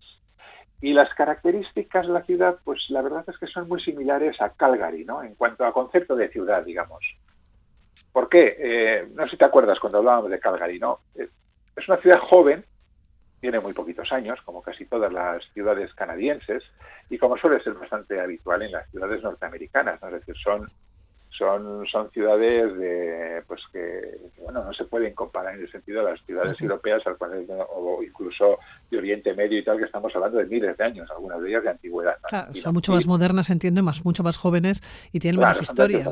Y 0.80 0.92
las 0.92 1.12
características 1.14 2.06
de 2.06 2.12
la 2.12 2.22
ciudad, 2.22 2.58
pues 2.64 2.88
la 2.90 3.02
verdad 3.02 3.24
es 3.28 3.38
que 3.38 3.46
son 3.46 3.68
muy 3.68 3.80
similares 3.80 4.40
a 4.40 4.50
Calgary, 4.50 5.04
¿no? 5.04 5.22
En 5.22 5.34
cuanto 5.34 5.64
a 5.64 5.72
concepto 5.72 6.16
de 6.16 6.28
ciudad, 6.28 6.64
digamos. 6.64 7.04
¿Por 8.12 8.28
qué? 8.28 8.56
Eh, 8.58 9.08
no 9.14 9.24
sé 9.24 9.30
si 9.30 9.36
te 9.36 9.44
acuerdas 9.44 9.80
cuando 9.80 9.98
hablábamos 9.98 10.30
de 10.30 10.40
Calgary, 10.40 10.78
¿no? 10.78 11.00
Eh, 11.14 11.28
es 11.76 11.88
una 11.88 11.98
ciudad 11.98 12.20
joven, 12.20 12.64
tiene 13.44 13.60
muy 13.60 13.74
poquitos 13.74 14.10
años, 14.10 14.40
como 14.46 14.62
casi 14.62 14.86
todas 14.86 15.12
las 15.12 15.44
ciudades 15.52 15.92
canadienses, 15.92 16.62
y 17.10 17.18
como 17.18 17.36
suele 17.36 17.62
ser 17.62 17.74
bastante 17.74 18.18
habitual 18.18 18.62
en 18.62 18.72
las 18.72 18.90
ciudades 18.90 19.22
norteamericanas, 19.22 20.00
¿no? 20.00 20.08
Es 20.08 20.14
decir, 20.14 20.34
son 20.42 20.70
son, 21.36 21.86
son 21.86 22.10
ciudades 22.10 22.76
de, 22.78 23.42
pues 23.46 23.60
que, 23.72 24.18
bueno, 24.42 24.64
no 24.64 24.72
se 24.72 24.84
pueden 24.84 25.14
comparar 25.14 25.54
en 25.54 25.62
el 25.62 25.70
sentido 25.70 26.04
de 26.04 26.12
las 26.12 26.24
ciudades 26.24 26.60
europeas 26.60 27.04
al 27.06 27.16
cual, 27.16 27.44
o 27.70 28.02
incluso 28.02 28.58
de 28.90 28.98
Oriente 28.98 29.34
Medio 29.34 29.58
y 29.58 29.64
tal, 29.64 29.78
que 29.78 29.84
estamos 29.84 30.14
hablando 30.14 30.38
de 30.38 30.46
miles 30.46 30.76
de 30.76 30.84
años, 30.84 31.10
algunas 31.10 31.40
de 31.40 31.48
ellas 31.48 31.64
de 31.64 31.70
antigüedad. 31.70 32.16
son 32.54 32.74
mucho 32.74 32.92
más 32.92 33.06
modernas, 33.06 33.50
entiendo, 33.50 33.82
más, 33.82 34.04
mucho 34.04 34.22
más 34.22 34.36
jóvenes 34.36 34.82
y 35.12 35.18
tienen 35.18 35.40
menos 35.40 35.60
historia. 35.60 36.08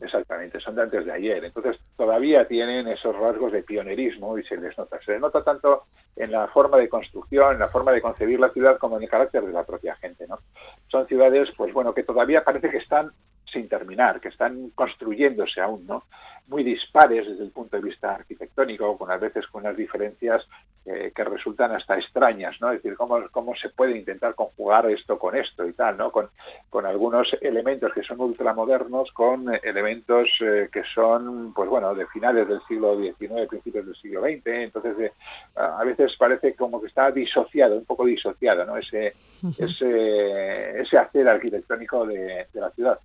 Exactamente, 0.00 0.60
son 0.60 0.76
de 0.76 0.82
antes 0.82 1.04
de 1.04 1.12
ayer. 1.12 1.44
Entonces 1.44 1.76
todavía 1.96 2.46
tienen 2.46 2.86
esos 2.86 3.16
rasgos 3.16 3.52
de 3.52 3.62
pionerismo 3.62 4.38
y 4.38 4.44
se 4.44 4.56
les 4.56 4.76
nota. 4.78 4.98
Se 5.04 5.12
les 5.12 5.20
nota 5.20 5.42
tanto 5.42 5.84
en 6.16 6.30
la 6.30 6.46
forma 6.46 6.78
de 6.78 6.88
construcción, 6.88 7.54
en 7.54 7.58
la 7.58 7.68
forma 7.68 7.90
de 7.90 8.00
concebir 8.00 8.38
la 8.38 8.50
ciudad, 8.50 8.78
como 8.78 8.96
en 8.96 9.02
el 9.02 9.08
carácter 9.08 9.44
de 9.44 9.52
la 9.52 9.64
propia 9.64 9.96
gente. 9.96 10.26
¿no? 10.28 10.38
Son 10.88 11.06
ciudades, 11.08 11.48
pues 11.56 11.72
bueno, 11.72 11.92
que 11.92 12.04
todavía 12.04 12.44
parece 12.44 12.70
que 12.70 12.78
están 12.78 13.10
sin 13.52 13.68
terminar, 13.68 14.20
que 14.20 14.28
están 14.28 14.70
construyéndose 14.74 15.60
aún, 15.60 15.86
¿no? 15.86 16.04
Muy 16.46 16.62
dispares 16.62 17.26
desde 17.26 17.44
el 17.44 17.50
punto 17.50 17.76
de 17.76 17.82
vista 17.82 18.14
arquitectónico, 18.14 18.98
con 18.98 19.10
a 19.10 19.16
veces 19.16 19.46
con 19.46 19.62
unas 19.62 19.76
diferencias 19.76 20.46
eh, 20.86 21.12
que 21.14 21.24
resultan 21.24 21.72
hasta 21.72 21.96
extrañas, 21.96 22.60
¿no? 22.60 22.70
Es 22.70 22.82
decir, 22.82 22.94
cómo, 22.98 23.18
cómo 23.30 23.56
se 23.56 23.70
puede 23.70 23.96
intentar 23.96 24.34
conjugar 24.34 24.90
esto 24.90 25.18
con 25.18 25.34
esto 25.34 25.66
y 25.66 25.72
tal, 25.72 25.96
¿no? 25.96 26.12
Con, 26.12 26.28
con 26.68 26.84
algunos 26.84 27.34
elementos 27.40 27.90
que 27.94 28.02
son 28.02 28.20
ultramodernos, 28.20 29.10
con 29.12 29.50
elementos 29.62 30.28
eh, 30.40 30.68
que 30.70 30.82
son, 30.94 31.54
pues 31.54 31.70
bueno, 31.70 31.94
de 31.94 32.06
finales 32.08 32.46
del 32.46 32.60
siglo 32.68 32.98
XIX, 32.98 33.48
principios 33.48 33.86
del 33.86 33.96
siglo 33.96 34.20
XX, 34.20 34.46
entonces 34.46 35.12
a 35.54 35.82
veces 35.84 36.14
parece 36.18 36.54
como 36.54 36.78
que 36.82 36.88
está 36.88 37.10
disociado, 37.10 37.76
un 37.76 37.86
poco 37.86 38.04
disociado, 38.04 38.66
¿no? 38.66 38.76
Ese, 38.76 39.14
ese, 39.56 40.80
ese 40.80 40.98
hacer 40.98 41.26
arquitectónico 41.26 42.06
de 42.06 42.46
la 42.52 42.70
ciudad. 42.72 43.00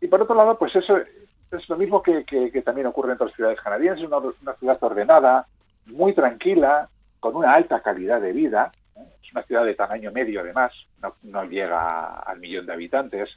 Y 0.00 0.08
por 0.08 0.22
otro 0.22 0.34
lado, 0.34 0.58
pues 0.58 0.74
eso 0.76 0.98
es 0.98 1.68
lo 1.68 1.76
mismo 1.76 2.02
que, 2.02 2.24
también 2.64 2.86
ocurre 2.86 3.10
en 3.10 3.14
otras 3.14 3.32
ciudades 3.34 3.60
canadienses, 3.60 4.06
una, 4.06 4.18
una, 4.18 4.54
ciudad 4.58 4.82
ordenada, 4.82 5.46
muy 5.86 6.14
tranquila, 6.14 6.88
con 7.20 7.36
una 7.36 7.54
alta 7.54 7.80
calidad 7.80 8.20
de 8.20 8.32
vida. 8.32 8.72
Es 9.22 9.32
una 9.32 9.42
ciudad 9.42 9.64
de 9.64 9.74
tamaño 9.74 10.12
medio, 10.12 10.40
además, 10.40 10.72
no, 11.22 11.44
llega 11.44 12.18
al 12.20 12.38
millón 12.38 12.66
de 12.66 12.72
habitantes. 12.72 13.30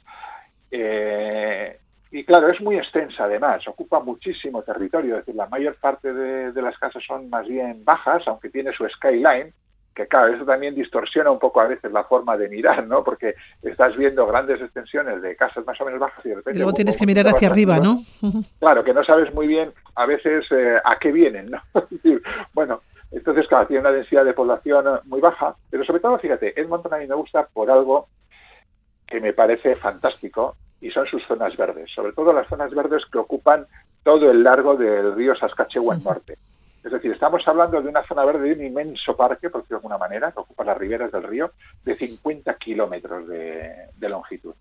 Eh, 0.70 1.78
y 2.12 2.24
claro, 2.24 2.48
es 2.50 2.60
muy 2.60 2.76
extensa 2.76 3.24
además, 3.24 3.66
ocupa 3.68 4.00
muchísimo 4.00 4.62
territorio, 4.62 5.14
es 5.14 5.20
decir, 5.20 5.36
la 5.36 5.46
mayor 5.46 5.76
parte 5.76 6.12
de 6.12 6.62
las 6.62 6.76
casas 6.76 7.04
son 7.06 7.30
más 7.30 7.46
bien 7.46 7.84
bajas, 7.84 8.26
aunque 8.26 8.50
tiene 8.50 8.72
su 8.72 8.88
skyline, 8.88 9.52
que 9.94 10.06
claro, 10.06 10.34
eso 10.34 10.44
también 10.44 10.74
distorsiona 10.74 11.30
un 11.30 11.38
poco 11.38 11.60
a 11.60 11.66
veces 11.66 11.90
la 11.92 12.04
forma 12.04 12.36
de 12.36 12.48
mirar, 12.48 12.86
¿no? 12.86 13.02
Porque 13.02 13.34
estás 13.62 13.96
viendo 13.96 14.26
grandes 14.26 14.60
extensiones 14.60 15.20
de 15.20 15.36
casas 15.36 15.66
más 15.66 15.80
o 15.80 15.84
menos 15.84 16.00
bajas 16.00 16.24
y 16.24 16.28
de 16.28 16.36
repente... 16.36 16.58
luego 16.58 16.72
tienes 16.72 16.96
que 16.96 17.06
mirar 17.06 17.28
hacia 17.28 17.48
arriba, 17.48 17.78
¿no? 17.78 18.04
Claro, 18.60 18.84
que 18.84 18.94
no 18.94 19.04
sabes 19.04 19.32
muy 19.34 19.46
bien 19.46 19.72
a 19.96 20.06
veces 20.06 20.46
eh, 20.50 20.76
a 20.84 20.98
qué 20.98 21.12
vienen, 21.12 21.50
¿no? 21.50 21.60
bueno, 22.54 22.82
entonces, 23.10 23.48
claro, 23.48 23.66
tiene 23.66 23.80
una 23.80 23.92
densidad 23.92 24.24
de 24.24 24.32
población 24.32 25.00
muy 25.04 25.20
baja, 25.20 25.56
pero 25.68 25.84
sobre 25.84 26.00
todo, 26.00 26.18
fíjate, 26.18 26.58
Edmonton 26.60 26.94
a 26.94 26.98
mí 26.98 27.06
me 27.06 27.14
gusta 27.16 27.46
por 27.52 27.70
algo 27.70 28.08
que 29.06 29.20
me 29.20 29.32
parece 29.32 29.74
fantástico 29.76 30.54
y 30.80 30.90
son 30.90 31.06
sus 31.06 31.26
zonas 31.26 31.56
verdes, 31.56 31.90
sobre 31.92 32.12
todo 32.12 32.32
las 32.32 32.48
zonas 32.48 32.72
verdes 32.72 33.04
que 33.06 33.18
ocupan 33.18 33.66
todo 34.04 34.30
el 34.30 34.44
largo 34.44 34.76
del 34.76 35.14
río 35.14 35.34
Saskatchewan 35.34 36.02
Norte. 36.02 36.38
Es 36.82 36.92
decir, 36.92 37.12
estamos 37.12 37.46
hablando 37.46 37.82
de 37.82 37.88
una 37.88 38.02
zona 38.06 38.24
verde 38.24 38.48
de 38.48 38.54
un 38.54 38.64
inmenso 38.64 39.14
parque, 39.14 39.50
por 39.50 39.60
decirlo 39.60 39.78
de 39.78 39.82
alguna 39.82 39.98
manera, 39.98 40.32
que 40.32 40.40
ocupa 40.40 40.64
las 40.64 40.78
riberas 40.78 41.12
del 41.12 41.24
río, 41.24 41.52
de 41.84 41.96
50 41.96 42.54
kilómetros 42.54 43.28
de, 43.28 43.90
longitud. 44.00 44.54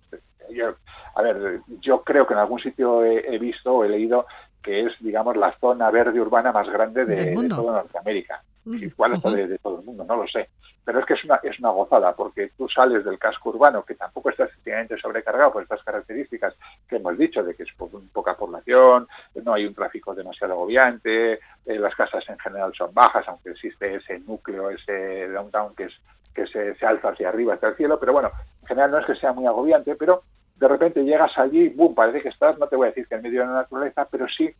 a 1.15 1.21
ver, 1.21 1.61
yo 1.79 2.03
creo 2.03 2.27
que 2.27 2.33
en 2.33 2.39
algún 2.39 2.59
sitio 2.59 3.05
he, 3.05 3.37
visto 3.39 3.73
o 3.73 3.85
he 3.85 3.89
leído 3.89 4.25
que 4.61 4.81
es, 4.81 4.93
digamos, 4.99 5.37
la 5.37 5.53
zona 5.59 5.89
verde 5.91 6.19
urbana 6.19 6.51
más 6.51 6.69
grande 6.69 7.05
de, 7.05 7.33
toda 7.47 7.73
Norteamérica. 7.73 8.43
Igual 8.75 9.13
hasta 9.13 9.29
de, 9.31 9.57
todo 9.59 9.79
el 9.79 9.85
mundo, 9.85 10.03
no 10.03 10.17
lo 10.17 10.27
sé. 10.27 10.49
Pero 10.83 10.99
es 10.99 11.05
que 11.05 11.13
es 11.13 11.23
una, 11.23 11.35
es 11.43 11.59
una 11.59 11.69
gozada, 11.69 12.15
porque 12.15 12.51
tú 12.57 12.67
sales 12.67 13.05
del 13.05 13.19
casco 13.19 13.49
urbano, 13.49 13.83
que 13.83 13.95
tampoco 13.95 14.29
está 14.29 14.45
efectivamente 14.45 14.97
sobrecargado 14.97 15.53
por 15.53 15.63
estas 15.63 15.83
características 15.83 16.55
que 16.87 16.97
hemos 16.97 17.17
dicho, 17.17 17.43
de 17.43 17.55
que 17.55 17.63
es 17.63 17.69
poca 18.11 18.35
población, 18.35 19.07
no 19.43 19.53
hay 19.53 19.65
un 19.65 19.75
tráfico 19.75 20.15
demasiado 20.15 20.53
agobiante, 20.53 21.33
eh, 21.33 21.39
las 21.65 21.95
casas 21.95 22.27
en 22.29 22.39
general 22.39 22.73
son 22.75 22.93
bajas, 22.93 23.27
aunque 23.27 23.51
existe 23.51 23.95
ese 23.95 24.19
núcleo, 24.19 24.69
ese 24.69 25.27
downtown 25.29 25.75
que 25.75 25.85
es 25.85 25.93
que 26.33 26.45
se, 26.47 26.75
se 26.75 26.85
alza 26.85 27.09
hacia 27.09 27.29
arriba, 27.29 27.55
hasta 27.55 27.69
el 27.69 27.75
cielo, 27.75 27.99
pero 27.99 28.13
bueno, 28.13 28.31
en 28.61 28.67
general 28.67 28.91
no 28.91 28.99
es 28.99 29.05
que 29.05 29.15
sea 29.15 29.33
muy 29.33 29.45
agobiante, 29.45 29.95
pero 29.95 30.23
de 30.55 30.67
repente 30.67 31.03
llegas 31.03 31.37
allí, 31.37 31.69
boom, 31.69 31.95
parece 31.95 32.21
que 32.21 32.29
estás, 32.29 32.57
no 32.59 32.67
te 32.67 32.75
voy 32.75 32.85
a 32.85 32.89
decir 32.89 33.07
que 33.07 33.15
en 33.15 33.23
medio 33.23 33.41
de 33.41 33.47
la 33.47 33.53
naturaleza, 33.53 34.07
pero 34.09 34.27
sí 34.27 34.53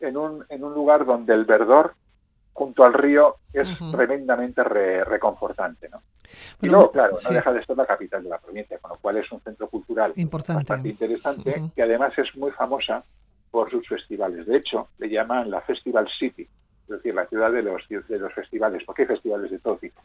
en 0.00 0.16
un, 0.16 0.44
en 0.48 0.62
un 0.62 0.74
lugar 0.74 1.04
donde 1.04 1.34
el 1.34 1.44
verdor 1.44 1.94
junto 2.56 2.84
al 2.84 2.94
río 2.94 3.36
es 3.52 3.68
tremendamente 3.92 4.64
reconfortante. 4.64 5.90
¿no? 5.90 6.00
y 6.62 6.66
luego, 6.66 6.90
claro, 6.90 7.16
no 7.22 7.34
deja 7.34 7.52
de 7.52 7.62
ser 7.64 7.76
la 7.76 7.84
capital 7.84 8.22
de 8.22 8.30
la 8.30 8.38
provincia, 8.38 8.78
con 8.78 8.92
lo 8.92 8.96
cual 8.96 9.18
es 9.18 9.30
un 9.30 9.40
centro 9.40 9.68
cultural 9.68 10.14
bastante 10.16 10.88
interesante, 10.88 11.62
que 11.74 11.82
además 11.82 12.16
es 12.16 12.34
muy 12.34 12.50
famosa 12.52 13.04
por 13.50 13.70
sus 13.70 13.86
festivales. 13.86 14.46
De 14.46 14.56
hecho, 14.56 14.88
le 14.98 15.10
llaman 15.10 15.50
la 15.50 15.60
Festival 15.60 16.08
City, 16.18 16.48
es 16.88 16.96
decir, 16.96 17.14
la 17.14 17.26
ciudad 17.26 17.50
de 17.50 17.62
los, 17.62 17.82
de 17.88 18.18
los 18.18 18.32
festivales, 18.32 18.82
porque 18.84 19.02
hay 19.02 19.08
festivales 19.08 19.50
de 19.50 19.58
todo 19.58 19.76
tipo. 19.76 20.00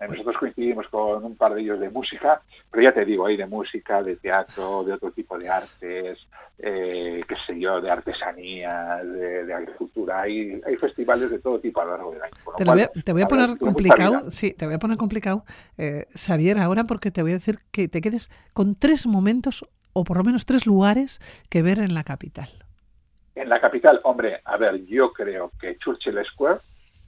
Eh, 0.00 0.06
nosotros 0.08 0.36
coincidimos 0.38 0.86
con 0.88 1.24
un 1.24 1.36
par 1.36 1.54
de 1.54 1.60
ellos 1.60 1.80
de 1.80 1.90
música, 1.90 2.40
pero 2.70 2.82
ya 2.82 2.94
te 2.94 3.04
digo, 3.04 3.26
hay 3.26 3.36
de 3.36 3.46
música, 3.46 4.02
de 4.02 4.16
teatro, 4.16 4.84
de 4.84 4.92
otro 4.92 5.10
tipo 5.10 5.36
de 5.38 5.48
artes, 5.48 6.18
eh, 6.58 7.22
qué 7.28 7.34
sé 7.46 7.58
yo, 7.58 7.80
de 7.80 7.90
artesanía, 7.90 9.00
de, 9.04 9.52
agricultura. 9.52 10.22
Hay, 10.22 10.60
hay 10.64 10.76
festivales 10.76 11.30
de 11.30 11.38
todo 11.40 11.58
tipo 11.58 11.80
a 11.80 11.84
lo 11.84 11.90
largo 11.90 12.12
del 12.12 12.22
año. 12.22 12.32
Te, 12.56 13.12
voy 13.12 13.22
a, 13.22 13.28
poner 13.28 13.58
complicado, 13.58 14.30
sí, 14.30 14.52
te 14.52 14.66
voy 14.66 14.74
a 14.74 14.78
poner 14.78 14.96
complicado, 14.96 15.44
eh, 15.76 16.06
Xavier, 16.14 16.58
ahora 16.58 16.84
porque 16.84 17.10
te 17.10 17.22
voy 17.22 17.32
a 17.32 17.34
decir 17.34 17.58
que 17.72 17.88
te 17.88 18.00
quedes 18.00 18.30
con 18.54 18.76
tres 18.76 19.06
momentos 19.06 19.66
o 19.92 20.04
por 20.04 20.16
lo 20.16 20.24
menos 20.24 20.46
tres 20.46 20.66
lugares 20.66 21.20
que 21.48 21.62
ver 21.62 21.80
en 21.80 21.94
la 21.94 22.04
capital. 22.04 22.48
En 23.40 23.48
la 23.48 23.58
capital, 23.58 24.00
hombre, 24.02 24.42
a 24.44 24.58
ver, 24.58 24.84
yo 24.84 25.14
creo 25.14 25.50
que 25.58 25.78
Churchill 25.78 26.22
Square, 26.26 26.60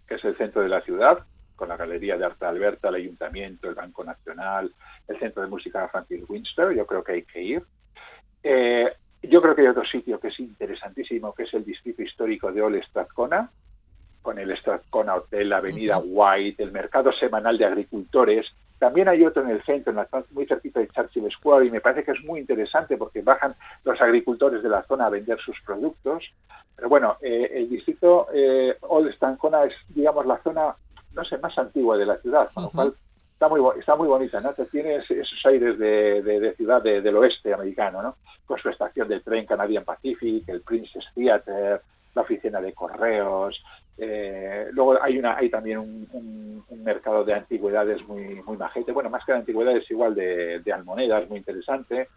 que 0.08 0.14
es 0.14 0.24
el 0.24 0.34
centro 0.38 0.62
de 0.62 0.70
la 0.70 0.80
ciudad, 0.80 1.18
con 1.56 1.68
la 1.68 1.76
Galería 1.76 2.16
de 2.16 2.24
Arte 2.24 2.46
Alberta, 2.46 2.88
el 2.88 2.94
Ayuntamiento, 2.94 3.68
el 3.68 3.74
Banco 3.74 4.02
Nacional, 4.02 4.72
el 5.08 5.18
Centro 5.18 5.42
de 5.42 5.48
Música 5.48 5.86
Francis 5.88 6.24
Winster, 6.26 6.74
yo 6.74 6.86
creo 6.86 7.04
que 7.04 7.12
hay 7.12 7.22
que 7.24 7.42
ir. 7.42 7.62
Eh, 8.42 8.90
yo 9.22 9.42
creo 9.42 9.54
que 9.54 9.60
hay 9.60 9.66
otro 9.66 9.84
sitio 9.84 10.18
que 10.18 10.28
es 10.28 10.40
interesantísimo, 10.40 11.34
que 11.34 11.42
es 11.42 11.52
el 11.52 11.66
Distrito 11.66 12.00
Histórico 12.00 12.50
de 12.50 12.62
Old 12.62 12.82
Strathcona, 12.82 13.50
con 14.22 14.38
el 14.38 14.56
Strathcona 14.56 15.16
Hotel, 15.16 15.50
la 15.50 15.58
Avenida 15.58 15.98
White, 15.98 16.62
el 16.62 16.72
Mercado 16.72 17.12
Semanal 17.12 17.58
de 17.58 17.66
Agricultores, 17.66 18.46
también 18.82 19.06
hay 19.06 19.24
otro 19.24 19.44
en 19.44 19.50
el 19.50 19.62
centro, 19.62 19.92
en 19.92 19.98
la 19.98 20.06
zona, 20.06 20.24
muy 20.32 20.44
cerquita 20.44 20.80
de 20.80 20.88
Churchill 20.88 21.30
Square, 21.30 21.66
y 21.66 21.70
me 21.70 21.80
parece 21.80 22.02
que 22.02 22.10
es 22.10 22.24
muy 22.24 22.40
interesante 22.40 22.96
porque 22.96 23.22
bajan 23.22 23.54
los 23.84 24.00
agricultores 24.00 24.60
de 24.60 24.68
la 24.68 24.82
zona 24.82 25.06
a 25.06 25.08
vender 25.08 25.38
sus 25.38 25.56
productos. 25.64 26.24
Pero 26.74 26.88
bueno, 26.88 27.16
eh, 27.20 27.48
el 27.54 27.70
distrito 27.70 28.26
eh, 28.34 28.76
Old 28.80 29.12
Stancona 29.12 29.66
es, 29.66 29.74
digamos, 29.90 30.26
la 30.26 30.42
zona, 30.42 30.74
no 31.12 31.24
sé, 31.24 31.38
más 31.38 31.56
antigua 31.58 31.96
de 31.96 32.06
la 32.06 32.16
ciudad, 32.16 32.50
con 32.52 32.64
lo 32.64 32.70
cual 32.70 32.94
está 33.34 33.48
muy, 33.48 33.60
está 33.78 33.94
muy 33.94 34.08
bonita, 34.08 34.40
¿no? 34.40 34.52
Te 34.52 34.64
tiene 34.64 34.96
esos 34.96 35.46
aires 35.46 35.78
de, 35.78 36.52
ciudad 36.56 36.82
del 36.82 37.16
oeste 37.18 37.54
americano, 37.54 38.02
¿no? 38.02 38.16
Con 38.44 38.58
su 38.58 38.68
estación 38.68 39.06
del 39.06 39.22
tren 39.22 39.46
Canadian 39.46 39.84
Pacific, 39.84 40.48
el 40.48 40.62
Princess 40.62 41.06
Theater, 41.14 41.82
la 42.16 42.22
oficina 42.22 42.60
de 42.60 42.72
correos, 42.72 43.62
eh, 43.98 44.68
luego 44.72 45.02
hay 45.02 45.18
una 45.18 45.36
hay 45.36 45.50
también 45.50 45.78
un, 45.78 46.02
mercado 46.82 47.24
de 47.24 47.34
antigüedades 47.34 48.04
muy 48.08 48.42
muy 48.42 48.56
majete. 48.56 48.90
Bueno, 48.90 49.08
más 49.08 49.24
que 49.24 49.30
de 49.30 49.38
antigüedades, 49.38 49.88
igual 49.88 50.16
de, 50.16 50.58
de, 50.60 50.72
almonedas, 50.72 51.28
muy 51.28 51.38
interesante. 51.38 52.08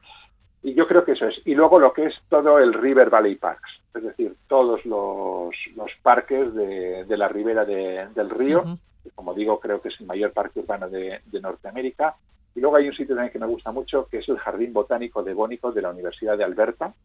Y 0.64 0.74
yo 0.74 0.88
creo 0.88 1.06
que 1.06 1.12
eso 1.12 1.28
es. 1.28 1.40
Y 1.46 1.54
luego 1.54 1.80
lo 1.80 1.94
que 1.94 2.06
es 2.06 2.16
todo 2.30 2.58
el 2.58 2.74
River 2.74 3.12
Valley 3.12 3.36
Parks, 3.36 3.70
es 3.94 4.02
decir, 4.02 4.36
todos 4.48 4.84
los, 4.86 5.56
los 5.76 5.92
parques 6.02 6.52
de, 6.56 7.06
de 7.06 7.18
la 7.18 7.28
ribera 7.28 7.64
del 7.64 8.30
río, 8.32 8.80
que 9.04 9.12
como 9.12 9.36
digo, 9.36 9.60
creo 9.60 9.80
que 9.82 9.90
es 9.90 10.00
el 10.00 10.08
mayor 10.08 10.34
parque 10.34 10.62
urbano 10.62 10.90
de, 10.90 11.22
de 11.24 11.40
Norteamérica. 11.40 12.16
Y 12.56 12.62
luego 12.62 12.78
hay 12.78 12.88
un 12.88 12.96
sitio 12.96 13.16
también 13.16 13.34
que 13.34 13.40
me 13.40 13.46
gusta 13.46 13.72
mucho, 13.72 14.08
que 14.08 14.20
es 14.20 14.30
el 14.30 14.40
Jardín 14.40 14.74
Botánico 14.74 15.22
de 15.22 15.36
Bónico 15.36 15.72
de 15.72 15.84
la 15.84 15.92
Universidad 15.92 16.38
de 16.38 16.46
Alberta, 16.46 16.96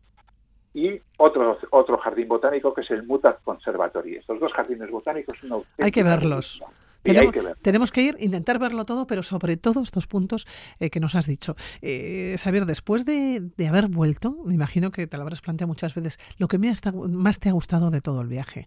y 0.72 1.00
otro, 1.16 1.58
otro 1.70 1.98
jardín 1.98 2.28
botánico 2.28 2.72
que 2.72 2.82
es 2.82 2.90
el 2.90 3.02
Mutat 3.04 3.42
Conservatory. 3.42 4.16
Estos 4.16 4.38
dos 4.38 4.52
jardines 4.52 4.90
botánicos 4.90 5.36
son 5.40 5.64
Hay 5.78 5.90
que 5.90 6.02
verlos. 6.02 6.62
Tenemos 7.02 7.32
que, 7.32 7.54
tenemos 7.62 7.92
que, 7.92 8.02
ir, 8.02 8.16
intentar 8.20 8.58
verlo 8.58 8.84
todo, 8.84 9.06
pero 9.06 9.22
sobre 9.22 9.56
todo 9.56 9.82
estos 9.82 10.06
puntos 10.06 10.46
eh, 10.80 10.90
que 10.90 11.00
nos 11.00 11.14
has 11.14 11.26
dicho. 11.26 11.56
Eh, 11.80 12.36
Xavier, 12.38 12.66
después 12.66 13.06
de, 13.06 13.50
haber 13.66 13.88
vuelto, 13.88 14.36
me 14.44 14.52
imagino 14.52 14.90
que 14.90 15.06
te 15.06 15.16
lo 15.16 15.22
habrás 15.22 15.40
planteado 15.40 15.68
muchas 15.68 15.94
veces, 15.94 16.18
lo 16.36 16.46
que 16.46 16.58
me 16.58 16.70
más 17.08 17.38
te 17.38 17.48
ha 17.48 17.52
gustado 17.52 17.90
de 17.90 18.02
todo 18.02 18.20
el 18.20 18.28
viaje. 18.28 18.66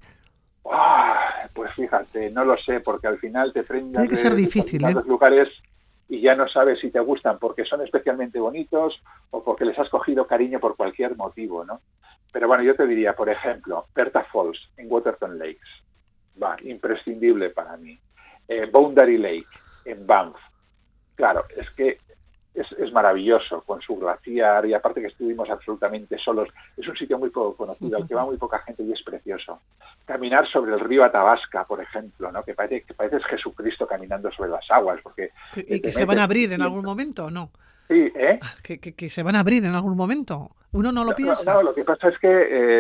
pues 1.54 1.72
fíjate, 1.76 2.32
no 2.32 2.44
lo 2.44 2.58
sé, 2.58 2.80
porque 2.80 3.06
al 3.06 3.20
final 3.20 3.54
te 3.54 3.62
prendas 3.62 4.02
Tiene 4.02 4.10
que 4.10 4.18
ser 4.18 4.34
difícil, 4.34 4.84
¿eh? 4.84 4.94
los 4.94 5.06
lugares 5.06 5.50
y 6.14 6.22
ya 6.22 6.36
no 6.36 6.48
sabes 6.48 6.80
si 6.80 6.92
te 6.92 7.00
gustan 7.00 7.40
porque 7.40 7.66
son 7.66 7.82
especialmente 7.82 8.40
bonitos 8.40 9.02
o 9.32 9.44
porque 9.44 9.66
les 9.66 9.80
has 9.80 9.90
cogido 9.90 10.28
cariño 10.28 10.60
por 10.60 10.76
cualquier 10.76 11.18
motivo, 11.18 11.66
¿no? 11.66 11.82
Pero 12.32 12.48
bueno, 12.48 12.62
yo 12.62 12.76
te 12.76 12.86
diría, 12.86 13.16
por 13.16 13.30
ejemplo, 13.30 13.88
Berta 13.96 14.24
Falls 14.26 14.60
en 14.78 14.92
Waterton 14.92 15.40
Lakes, 15.40 15.68
va, 16.42 16.56
imprescindible 16.62 17.50
para 17.50 17.78
mí. 17.78 18.00
Eh, 18.48 18.70
Boundary 18.72 19.18
Lake 19.18 19.48
en 19.86 20.06
Banff, 20.06 20.38
claro, 21.16 21.46
es 21.58 21.68
que 21.72 21.98
es, 22.54 22.94
maravilloso 22.94 23.64
con 23.64 23.82
su 23.82 23.98
glaciar 23.98 24.68
y 24.68 24.76
aparte 24.76 25.02
que 25.02 25.08
estuvimos 25.08 25.50
absolutamente 25.50 26.20
solos. 26.20 26.48
Es 26.78 26.88
un 26.88 26.96
sitio 26.96 27.18
muy 27.18 27.32
poco 27.32 27.56
conocido, 27.58 27.98
al 27.98 28.08
que 28.08 28.14
va 28.14 28.24
muy 28.24 28.38
poca 28.38 28.60
gente 28.60 28.84
y 28.84 28.92
es 28.92 29.02
precioso. 29.02 29.60
Caminar 30.06 30.48
sobre 30.48 30.74
el 30.74 30.80
río 30.80 31.04
Atabasca, 31.04 31.66
por 31.66 31.82
ejemplo, 31.82 32.32
¿no? 32.32 32.44
que, 32.44 32.54
parece, 32.54 32.82
que 32.82 32.94
parece 32.94 33.22
Jesucristo 33.24 33.88
caminando 33.88 34.32
sobre 34.32 34.50
las 34.50 34.70
aguas. 34.70 35.00
Porque 35.02 35.32
¿Y 35.56 35.80
que 35.80 35.92
se 35.92 36.06
van 36.06 36.20
a 36.20 36.24
abrir 36.24 36.52
en 36.52 36.62
algún 36.62 36.84
momento 36.84 37.26
o 37.26 37.30
no? 37.32 37.52
Sí, 37.88 38.12
¿eh? 38.16 38.40
Que, 38.64 38.80
que, 38.80 39.10
se 39.10 39.24
van 39.24 39.36
a 39.36 39.42
abrir 39.42 39.66
en 39.66 39.76
algún 39.76 39.96
momento. 39.96 40.52
Uno 40.72 40.92
no 40.92 41.04
lo 41.04 41.14
piensa. 41.14 41.54
No, 41.54 41.62
lo 41.62 41.76
que 41.76 41.84
pasa 41.84 42.10
es 42.10 42.18
que, 42.18 42.28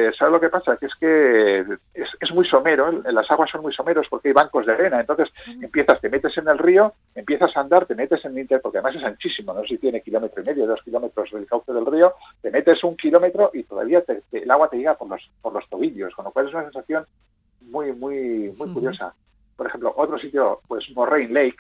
eh, 0.08 0.12
¿sabes 0.18 0.32
lo 0.32 0.40
que 0.40 0.50
pasa? 0.50 0.78
Que 0.78 0.88
es 0.88 0.96
que 0.96 1.60
es, 1.94 2.10
es, 2.20 2.32
muy 2.34 2.48
somero, 2.48 2.92
las 2.92 3.30
aguas 3.30 3.52
son 3.52 3.62
muy 3.62 3.72
someros 3.72 4.08
porque 4.10 4.30
hay 4.30 4.34
bancos 4.34 4.66
de 4.66 4.74
arena. 4.74 5.00
Entonces 5.00 5.30
empiezas, 5.62 6.02
te 6.02 6.10
metes 6.10 6.36
en 6.38 6.48
el 6.48 6.58
río, 6.58 6.94
empiezas 7.14 7.56
a 7.56 7.60
andar, 7.60 7.86
te 7.86 7.94
metes 7.94 8.26
en 8.26 8.32
el 8.32 8.40
inter, 8.40 8.62
porque 8.62 8.80
además 8.80 8.96
es 8.96 9.04
anchísimo, 9.04 9.54
no 9.54 9.62
sé 9.62 9.68
si 9.68 9.78
tiene 9.78 10.02
kilómetro 10.02 10.42
y 10.42 10.46
medio, 10.46 10.66
dos 10.66 10.82
kilómetros 10.82 11.30
del 11.32 11.46
cauce 11.46 11.72
del 11.72 11.86
río, 11.86 12.14
te 12.42 12.50
metes 12.50 12.84
un 12.84 12.98
kilómetro 12.98 13.52
y 13.54 13.64
todavía 13.64 14.04
el 14.32 14.52
agua 14.52 14.70
te 14.70 14.78
llega 14.78 14.96
por 14.96 15.10
los, 15.10 15.30
por 15.42 15.54
los 15.54 15.70
tobillos, 15.70 16.16
con 16.16 16.26
lo 16.26 16.32
cual 16.32 16.48
es 16.48 16.54
una 16.54 16.64
sensación 16.64 17.06
muy, 17.62 17.92
muy, 17.92 18.54
muy 18.58 18.74
curiosa. 18.74 19.14
Por 19.56 19.68
ejemplo, 19.68 19.94
otro 19.96 20.18
sitio, 20.18 20.62
pues 20.68 20.90
Moraine 20.96 21.32
Lake, 21.32 21.58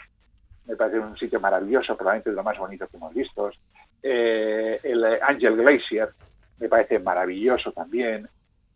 me 0.65 0.75
parece 0.75 1.00
un 1.00 1.17
sitio 1.17 1.39
maravilloso, 1.39 1.96
probablemente 1.96 2.29
es 2.29 2.36
lo 2.36 2.43
más 2.43 2.58
bonito 2.58 2.88
que 2.88 2.98
hemos 2.98 3.13
visto. 3.13 3.51
Eh, 4.01 4.79
el 4.84 5.03
Angel 5.22 5.55
Glacier 5.55 6.10
me 6.60 6.70
parece 6.70 7.00
maravilloso 7.00 7.72
también. 7.72 8.27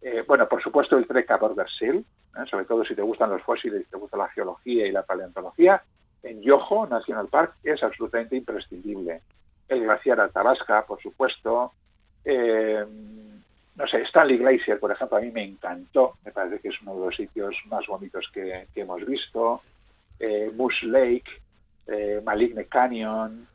Eh, 0.02 0.24
bueno, 0.28 0.48
por 0.48 0.62
supuesto 0.62 0.98
el 0.98 1.08
Trek 1.08 1.30
a 1.32 1.38
Border 1.38 1.70
Seal, 1.70 1.98
¿eh? 1.98 2.46
sobre 2.50 2.66
todo 2.66 2.84
si 2.86 2.96
te 2.96 3.02
gustan 3.02 3.30
los 3.30 3.42
fósiles, 3.42 3.84
si 3.84 3.90
te 3.90 3.98
gusta 3.98 4.18
la 4.18 4.30
geología 4.30 4.86
y 4.86 4.92
la 4.92 5.04
paleontología, 5.04 5.82
en 6.24 6.42
Yoho 6.42 6.88
National 6.88 7.28
Park 7.28 7.56
es 7.64 7.82
absolutamente 7.84 8.36
imprescindible. 8.36 9.22
El 9.68 9.84
glaciar 9.84 10.20
Altabasca, 10.20 10.86
por 10.86 11.02
supuesto. 11.02 11.74
no 12.26 13.88
sé, 13.88 14.02
Stanley 14.02 14.38
Glacier, 14.38 14.80
por 14.80 14.92
ejemplo, 14.92 15.18
a 15.18 15.22
mí 15.22 15.32
me 15.32 15.44
encantó. 15.44 16.14
Me 16.26 16.32
parece 16.32 16.60
que 16.60 16.70
es 16.70 16.82
uno 16.82 16.96
de 16.96 17.06
los 17.06 17.16
sitios 17.16 17.56
más 17.68 17.86
bonitos 17.88 18.30
que, 18.34 18.68
hemos 18.76 19.06
visto. 19.06 19.62
Moose 20.56 20.86
Lake, 20.86 21.30
eh, 21.88 22.22
Maligne 22.24 22.66
Canyon, 22.66 23.48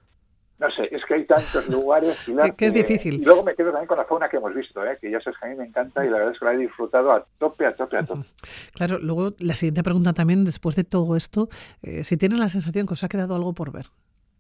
no 0.63 0.71
sé, 0.71 0.89
es 0.95 1.05
que 1.05 1.15
hay 1.15 1.25
tantos 1.25 1.69
lugares. 1.69 2.17
que, 2.57 2.67
es 2.67 2.73
difícil. 2.73 3.15
Y 3.15 3.25
luego 3.25 3.43
me 3.43 3.55
quedo 3.55 3.73
también 3.73 3.89
con 3.89 3.99
la 3.99 4.05
fauna 4.05 4.29
que 4.29 4.37
hemos 4.37 4.55
visto, 4.55 4.85
¿eh? 4.87 4.97
que 5.01 5.11
ya 5.11 5.21
sabes 5.21 5.39
que 5.41 5.47
a 5.47 5.51
mí 5.51 5.57
me 5.57 5.65
encanta 5.65 6.07
y 6.07 6.09
la 6.09 6.19
verdad 6.19 6.33
es 6.33 6.39
que 6.39 6.45
la 6.45 6.55
he 6.55 6.59
disfrutado 6.59 7.11
a 7.11 7.27
tope, 7.39 7.67
a 7.67 7.73
tope, 7.73 7.97
a 7.97 8.05
tope. 8.05 8.25
Claro, 8.73 8.99
luego 9.01 9.35
la 9.41 9.57
siguiente 9.57 9.83
pregunta 9.83 10.13
también, 10.13 10.45
después 10.45 10.77
de 10.77 10.85
todo 10.85 11.17
esto, 11.17 11.49
eh, 11.83 12.05
si 12.05 12.17
tienes 12.17 12.39
la 12.39 12.49
sensación 12.49 12.87
que 12.87 12.95
os 12.95 13.03
ha 13.03 13.09
quedado 13.09 13.35
algo 13.35 13.53
por 13.53 13.73
ver. 13.73 13.87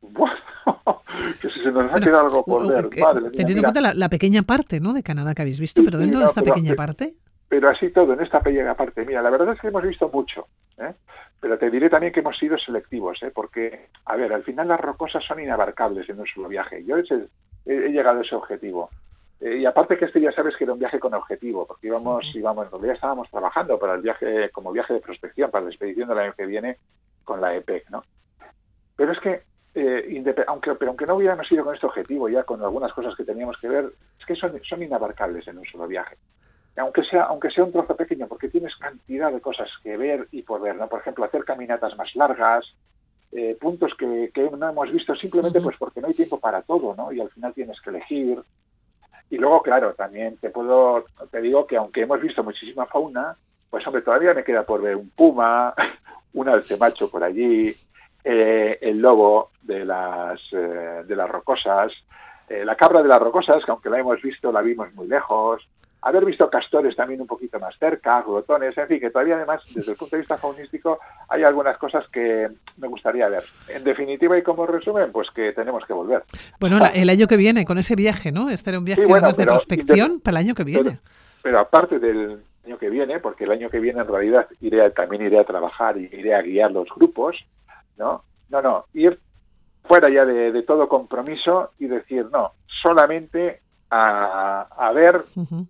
Bueno, 0.00 0.36
que 1.40 1.50
si 1.50 1.60
se 1.60 1.72
nos 1.72 1.92
ha 1.92 2.00
quedado 2.00 2.26
algo 2.26 2.44
por 2.44 2.68
ver, 2.68 2.88
madre 3.00 3.30
Teniendo 3.30 3.66
en 3.66 3.72
cuenta 3.72 3.94
la, 3.94 4.08
pequeña 4.08 4.42
parte 4.42 4.78
¿no? 4.78 4.92
de 4.92 5.02
Canadá 5.02 5.34
que 5.34 5.42
habéis 5.42 5.58
visto, 5.58 5.82
pero 5.84 5.98
dentro 5.98 6.20
de 6.20 6.26
esta 6.26 6.42
pequeña 6.42 6.74
parte. 6.76 7.14
Pero 7.52 7.68
así 7.68 7.90
todo, 7.90 8.14
en 8.14 8.22
esta 8.22 8.40
pequeña 8.40 8.74
parte. 8.74 9.04
Mira, 9.04 9.20
la 9.20 9.28
verdad 9.28 9.52
es 9.52 9.60
que 9.60 9.68
hemos 9.68 9.82
visto 9.82 10.08
mucho. 10.08 10.46
¿eh? 10.78 10.94
Pero 11.38 11.58
te 11.58 11.70
diré 11.70 11.90
también 11.90 12.10
que 12.10 12.20
hemos 12.20 12.38
sido 12.38 12.56
selectivos, 12.56 13.22
¿eh? 13.22 13.30
porque, 13.30 13.88
a 14.06 14.16
ver, 14.16 14.32
al 14.32 14.42
final 14.42 14.68
las 14.68 14.80
rocosas 14.80 15.22
son 15.22 15.38
inabarcables 15.38 16.08
en 16.08 16.16
nuestro 16.16 16.48
viaje. 16.48 16.82
Yo 16.82 16.96
he, 16.96 17.90
llegado 17.90 18.20
a 18.20 18.22
ese 18.22 18.36
objetivo. 18.36 18.88
Eh, 19.38 19.58
y 19.58 19.66
aparte 19.66 19.98
que 19.98 20.06
este 20.06 20.22
ya 20.22 20.32
sabes 20.32 20.56
que 20.56 20.64
era 20.64 20.72
un 20.72 20.78
viaje 20.78 20.98
con 20.98 21.12
objetivo, 21.12 21.66
porque 21.66 21.88
íbamos, 21.88 22.24
íbamos, 22.34 22.64
en 22.64 22.72
realidad 22.72 22.94
estábamos 22.94 23.28
trabajando 23.30 23.78
para 23.78 23.96
el 23.96 24.00
viaje, 24.00 24.48
como 24.48 24.72
viaje 24.72 24.94
de 24.94 25.00
prospección, 25.00 25.50
para 25.50 25.64
la 25.66 25.70
expedición 25.72 26.08
del 26.08 26.20
año 26.20 26.32
que 26.32 26.46
viene 26.46 26.78
con 27.22 27.42
la 27.42 27.54
EPEC, 27.54 27.90
¿no? 27.90 28.02
Pero 28.96 29.12
es 29.12 29.20
que, 29.20 29.42
eh, 29.74 30.34
aunque, 30.46 30.74
pero 30.76 30.92
aunque 30.92 31.04
no 31.04 31.16
hubiéramos 31.16 31.52
ido 31.52 31.64
con 31.64 31.74
este 31.74 31.84
objetivo, 31.84 32.30
ya 32.30 32.44
con 32.44 32.62
algunas 32.62 32.94
cosas 32.94 33.14
que 33.14 33.24
teníamos 33.24 33.58
que 33.58 33.68
ver, 33.68 33.92
es 34.18 34.24
que 34.24 34.36
son, 34.36 34.58
son 34.64 34.82
inabarcables 34.82 35.46
en 35.48 35.58
un 35.58 35.66
solo 35.66 35.86
viaje. 35.86 36.16
Aunque 36.76 37.04
sea, 37.04 37.24
aunque 37.24 37.50
sea 37.50 37.64
un 37.64 37.72
trozo 37.72 37.94
pequeño, 37.96 38.26
porque 38.26 38.48
tienes 38.48 38.74
cantidad 38.76 39.30
de 39.30 39.40
cosas 39.40 39.70
que 39.82 39.96
ver 39.96 40.28
y 40.30 40.42
por 40.42 40.62
ver, 40.62 40.76
¿no? 40.76 40.88
Por 40.88 41.00
ejemplo, 41.00 41.24
hacer 41.24 41.44
caminatas 41.44 41.96
más 41.96 42.14
largas, 42.16 42.64
eh, 43.32 43.56
puntos 43.60 43.94
que, 43.94 44.30
que, 44.32 44.50
no 44.50 44.68
hemos 44.68 44.90
visto 44.92 45.14
simplemente 45.14 45.60
pues 45.60 45.76
porque 45.78 46.00
no 46.00 46.08
hay 46.08 46.14
tiempo 46.14 46.38
para 46.38 46.62
todo, 46.62 46.94
¿no? 46.94 47.12
Y 47.12 47.20
al 47.20 47.30
final 47.30 47.54
tienes 47.54 47.80
que 47.80 47.90
elegir, 47.90 48.42
y 49.30 49.38
luego, 49.38 49.62
claro, 49.62 49.94
también 49.94 50.36
te 50.36 50.50
puedo, 50.50 51.06
te 51.30 51.40
digo 51.40 51.66
que 51.66 51.78
aunque 51.78 52.02
hemos 52.02 52.20
visto 52.20 52.44
muchísima 52.44 52.84
fauna, 52.84 53.34
pues 53.70 53.86
hombre, 53.86 54.02
todavía 54.02 54.34
me 54.34 54.44
queda 54.44 54.64
por 54.64 54.82
ver 54.82 54.96
un 54.96 55.08
puma, 55.08 55.74
un 56.34 56.48
alce 56.48 56.76
macho 56.76 57.10
por 57.10 57.24
allí, 57.24 57.74
eh, 58.24 58.78
el 58.82 58.98
lobo 58.98 59.50
de 59.62 59.86
las, 59.86 60.40
eh, 60.52 61.02
de 61.06 61.16
las 61.16 61.28
rocosas, 61.30 61.92
la 62.50 62.76
cabra 62.76 63.02
de 63.02 63.08
las 63.08 63.18
rocosas, 63.18 63.64
que 63.64 63.70
aunque 63.70 63.88
la 63.88 63.98
hemos 63.98 64.20
visto, 64.20 64.52
la 64.52 64.60
vimos 64.60 64.92
muy 64.92 65.06
lejos, 65.06 65.66
haber 66.02 66.24
visto 66.24 66.50
castores 66.50 66.96
también 66.96 67.20
un 67.20 67.28
poquito 67.28 67.60
más 67.60 67.76
cerca, 67.78 68.22
glotones, 68.22 68.76
en 68.76 68.88
fin, 68.88 69.00
que 69.00 69.10
todavía 69.10 69.36
además 69.36 69.62
desde 69.72 69.92
el 69.92 69.96
punto 69.96 70.16
de 70.16 70.20
vista 70.20 70.36
faunístico 70.36 70.98
hay 71.28 71.44
algunas 71.44 71.78
cosas 71.78 72.06
que 72.08 72.48
me 72.76 72.88
gustaría 72.88 73.28
ver. 73.28 73.44
En 73.68 73.84
definitiva 73.84 74.36
y 74.36 74.42
como 74.42 74.66
resumen, 74.66 75.12
pues 75.12 75.30
que 75.30 75.52
tenemos 75.52 75.84
que 75.86 75.92
volver. 75.92 76.24
Bueno, 76.58 76.80
el 76.92 77.08
año 77.08 77.28
que 77.28 77.36
viene, 77.36 77.64
con 77.64 77.78
ese 77.78 77.94
viaje, 77.94 78.32
¿no? 78.32 78.50
Este 78.50 78.70
era 78.70 78.80
un 78.80 78.84
viaje 78.84 79.02
de 79.02 79.46
prospección 79.46 80.20
para 80.20 80.40
el 80.40 80.46
año 80.46 80.54
que 80.54 80.64
viene. 80.64 80.98
Pero, 81.42 81.60
aparte 81.60 82.00
del 82.00 82.42
año 82.66 82.78
que 82.78 82.90
viene, 82.90 83.20
porque 83.20 83.44
el 83.44 83.52
año 83.52 83.70
que 83.70 83.80
viene 83.80 84.00
en 84.00 84.08
realidad 84.08 84.48
iré 84.60 84.90
también 84.90 85.22
iré 85.22 85.38
a 85.38 85.44
trabajar 85.44 85.96
y 85.98 86.08
iré 86.12 86.34
a 86.34 86.42
guiar 86.42 86.72
los 86.72 86.88
grupos, 86.94 87.36
¿no? 87.96 88.24
No, 88.50 88.60
no, 88.60 88.86
ir 88.92 89.18
fuera 89.84 90.08
ya 90.10 90.24
de 90.24 90.62
todo 90.62 90.88
compromiso 90.88 91.72
y 91.78 91.86
decir, 91.86 92.26
no, 92.30 92.52
solamente 92.66 93.61
a, 93.94 94.92
ver 94.94 95.24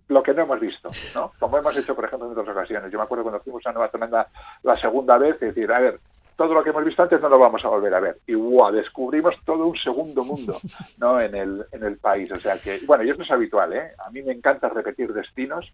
lo 0.07 0.23
que 0.23 0.33
no 0.33 0.43
hemos 0.43 0.59
visto, 0.59 0.89
¿no? 1.13 1.33
Como 1.39 1.57
hemos 1.57 1.75
hecho, 1.75 1.93
por 1.93 2.05
ejemplo, 2.05 2.27
en 2.27 2.37
otras 2.37 2.55
ocasiones. 2.55 2.91
Yo 2.91 2.97
me 2.97 3.03
acuerdo 3.03 3.23
cuando 3.23 3.41
fuimos 3.41 3.65
a 3.65 3.73
Nueva 3.73 3.89
Zelanda 3.89 4.27
la 4.63 4.77
segunda 4.77 5.17
vez, 5.17 5.35
es 5.35 5.53
decir, 5.53 5.71
a 5.71 5.79
ver, 5.79 5.99
todo 6.37 6.53
lo 6.53 6.63
que 6.63 6.69
hemos 6.69 6.85
visto 6.85 7.03
antes 7.03 7.21
no 7.21 7.27
lo 7.27 7.37
vamos 7.37 7.63
a 7.65 7.67
volver 7.67 7.93
a 7.93 7.99
ver. 7.99 8.17
Y 8.25 8.35
wow, 8.35 8.71
descubrimos 8.71 9.35
todo 9.45 9.67
un 9.67 9.77
segundo 9.77 10.23
mundo, 10.23 10.57
¿no? 10.97 11.19
En 11.21 11.35
el, 11.35 11.65
en 11.71 11.83
el 11.83 11.97
país. 11.97 12.31
O 12.31 12.39
sea 12.39 12.57
que, 12.59 12.79
bueno, 12.85 13.03
y 13.03 13.09
esto 13.09 13.23
es 13.23 13.31
habitual, 13.31 13.73
¿eh? 13.73 13.91
A 14.05 14.09
mí 14.09 14.21
me 14.21 14.31
encanta 14.31 14.69
repetir 14.69 15.13
destinos. 15.13 15.71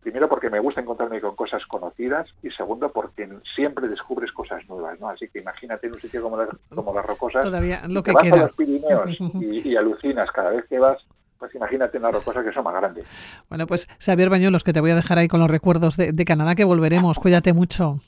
Primero 0.00 0.28
porque 0.28 0.48
me 0.48 0.60
gusta 0.60 0.80
encontrarme 0.80 1.20
con 1.20 1.34
cosas 1.34 1.66
conocidas 1.66 2.28
y 2.42 2.50
segundo 2.50 2.90
porque 2.92 3.28
siempre 3.56 3.88
descubres 3.88 4.30
cosas 4.30 4.66
nuevas, 4.68 4.98
¿no? 5.00 5.08
Así 5.08 5.28
que 5.28 5.40
imagínate 5.40 5.88
en 5.88 5.94
un 5.94 6.00
sitio 6.00 6.22
como, 6.22 6.36
las, 6.36 6.48
como 6.72 6.94
las 6.94 7.04
Rocosas, 7.04 7.44
Todavía 7.44 7.80
lo 7.88 8.02
que 8.04 8.12
vas 8.12 8.22
queda. 8.22 8.36
a 8.36 8.40
los 8.42 8.52
Pirineos 8.52 9.16
y, 9.40 9.70
y 9.70 9.76
alucinas 9.76 10.30
cada 10.30 10.50
vez 10.50 10.64
que 10.66 10.78
vas 10.78 11.04
pues 11.38 11.54
imagínate 11.54 11.98
una 11.98 12.10
rocosa 12.10 12.42
que 12.42 12.52
son 12.52 12.64
más 12.64 12.74
grandes. 12.74 13.04
Bueno, 13.48 13.66
pues 13.66 13.88
Xavier 14.04 14.30
Bañuelos, 14.30 14.64
que 14.64 14.72
te 14.72 14.80
voy 14.80 14.90
a 14.90 14.96
dejar 14.96 15.18
ahí 15.18 15.28
con 15.28 15.40
los 15.40 15.50
recuerdos 15.50 15.96
de, 15.96 16.24
Canadá, 16.24 16.54
que 16.54 16.64
volveremos. 16.64 17.18
Cuídate 17.22 17.52
mucho. 17.52 18.00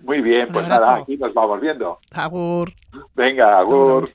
Muy 0.00 0.20
bien, 0.20 0.48
pues 0.52 0.68
nada, 0.68 0.96
aquí 0.96 1.16
nos 1.16 1.32
vamos 1.32 1.60
viendo. 1.60 1.98
Agur. 2.12 2.72
Venga, 3.14 3.58
agur. 3.58 4.10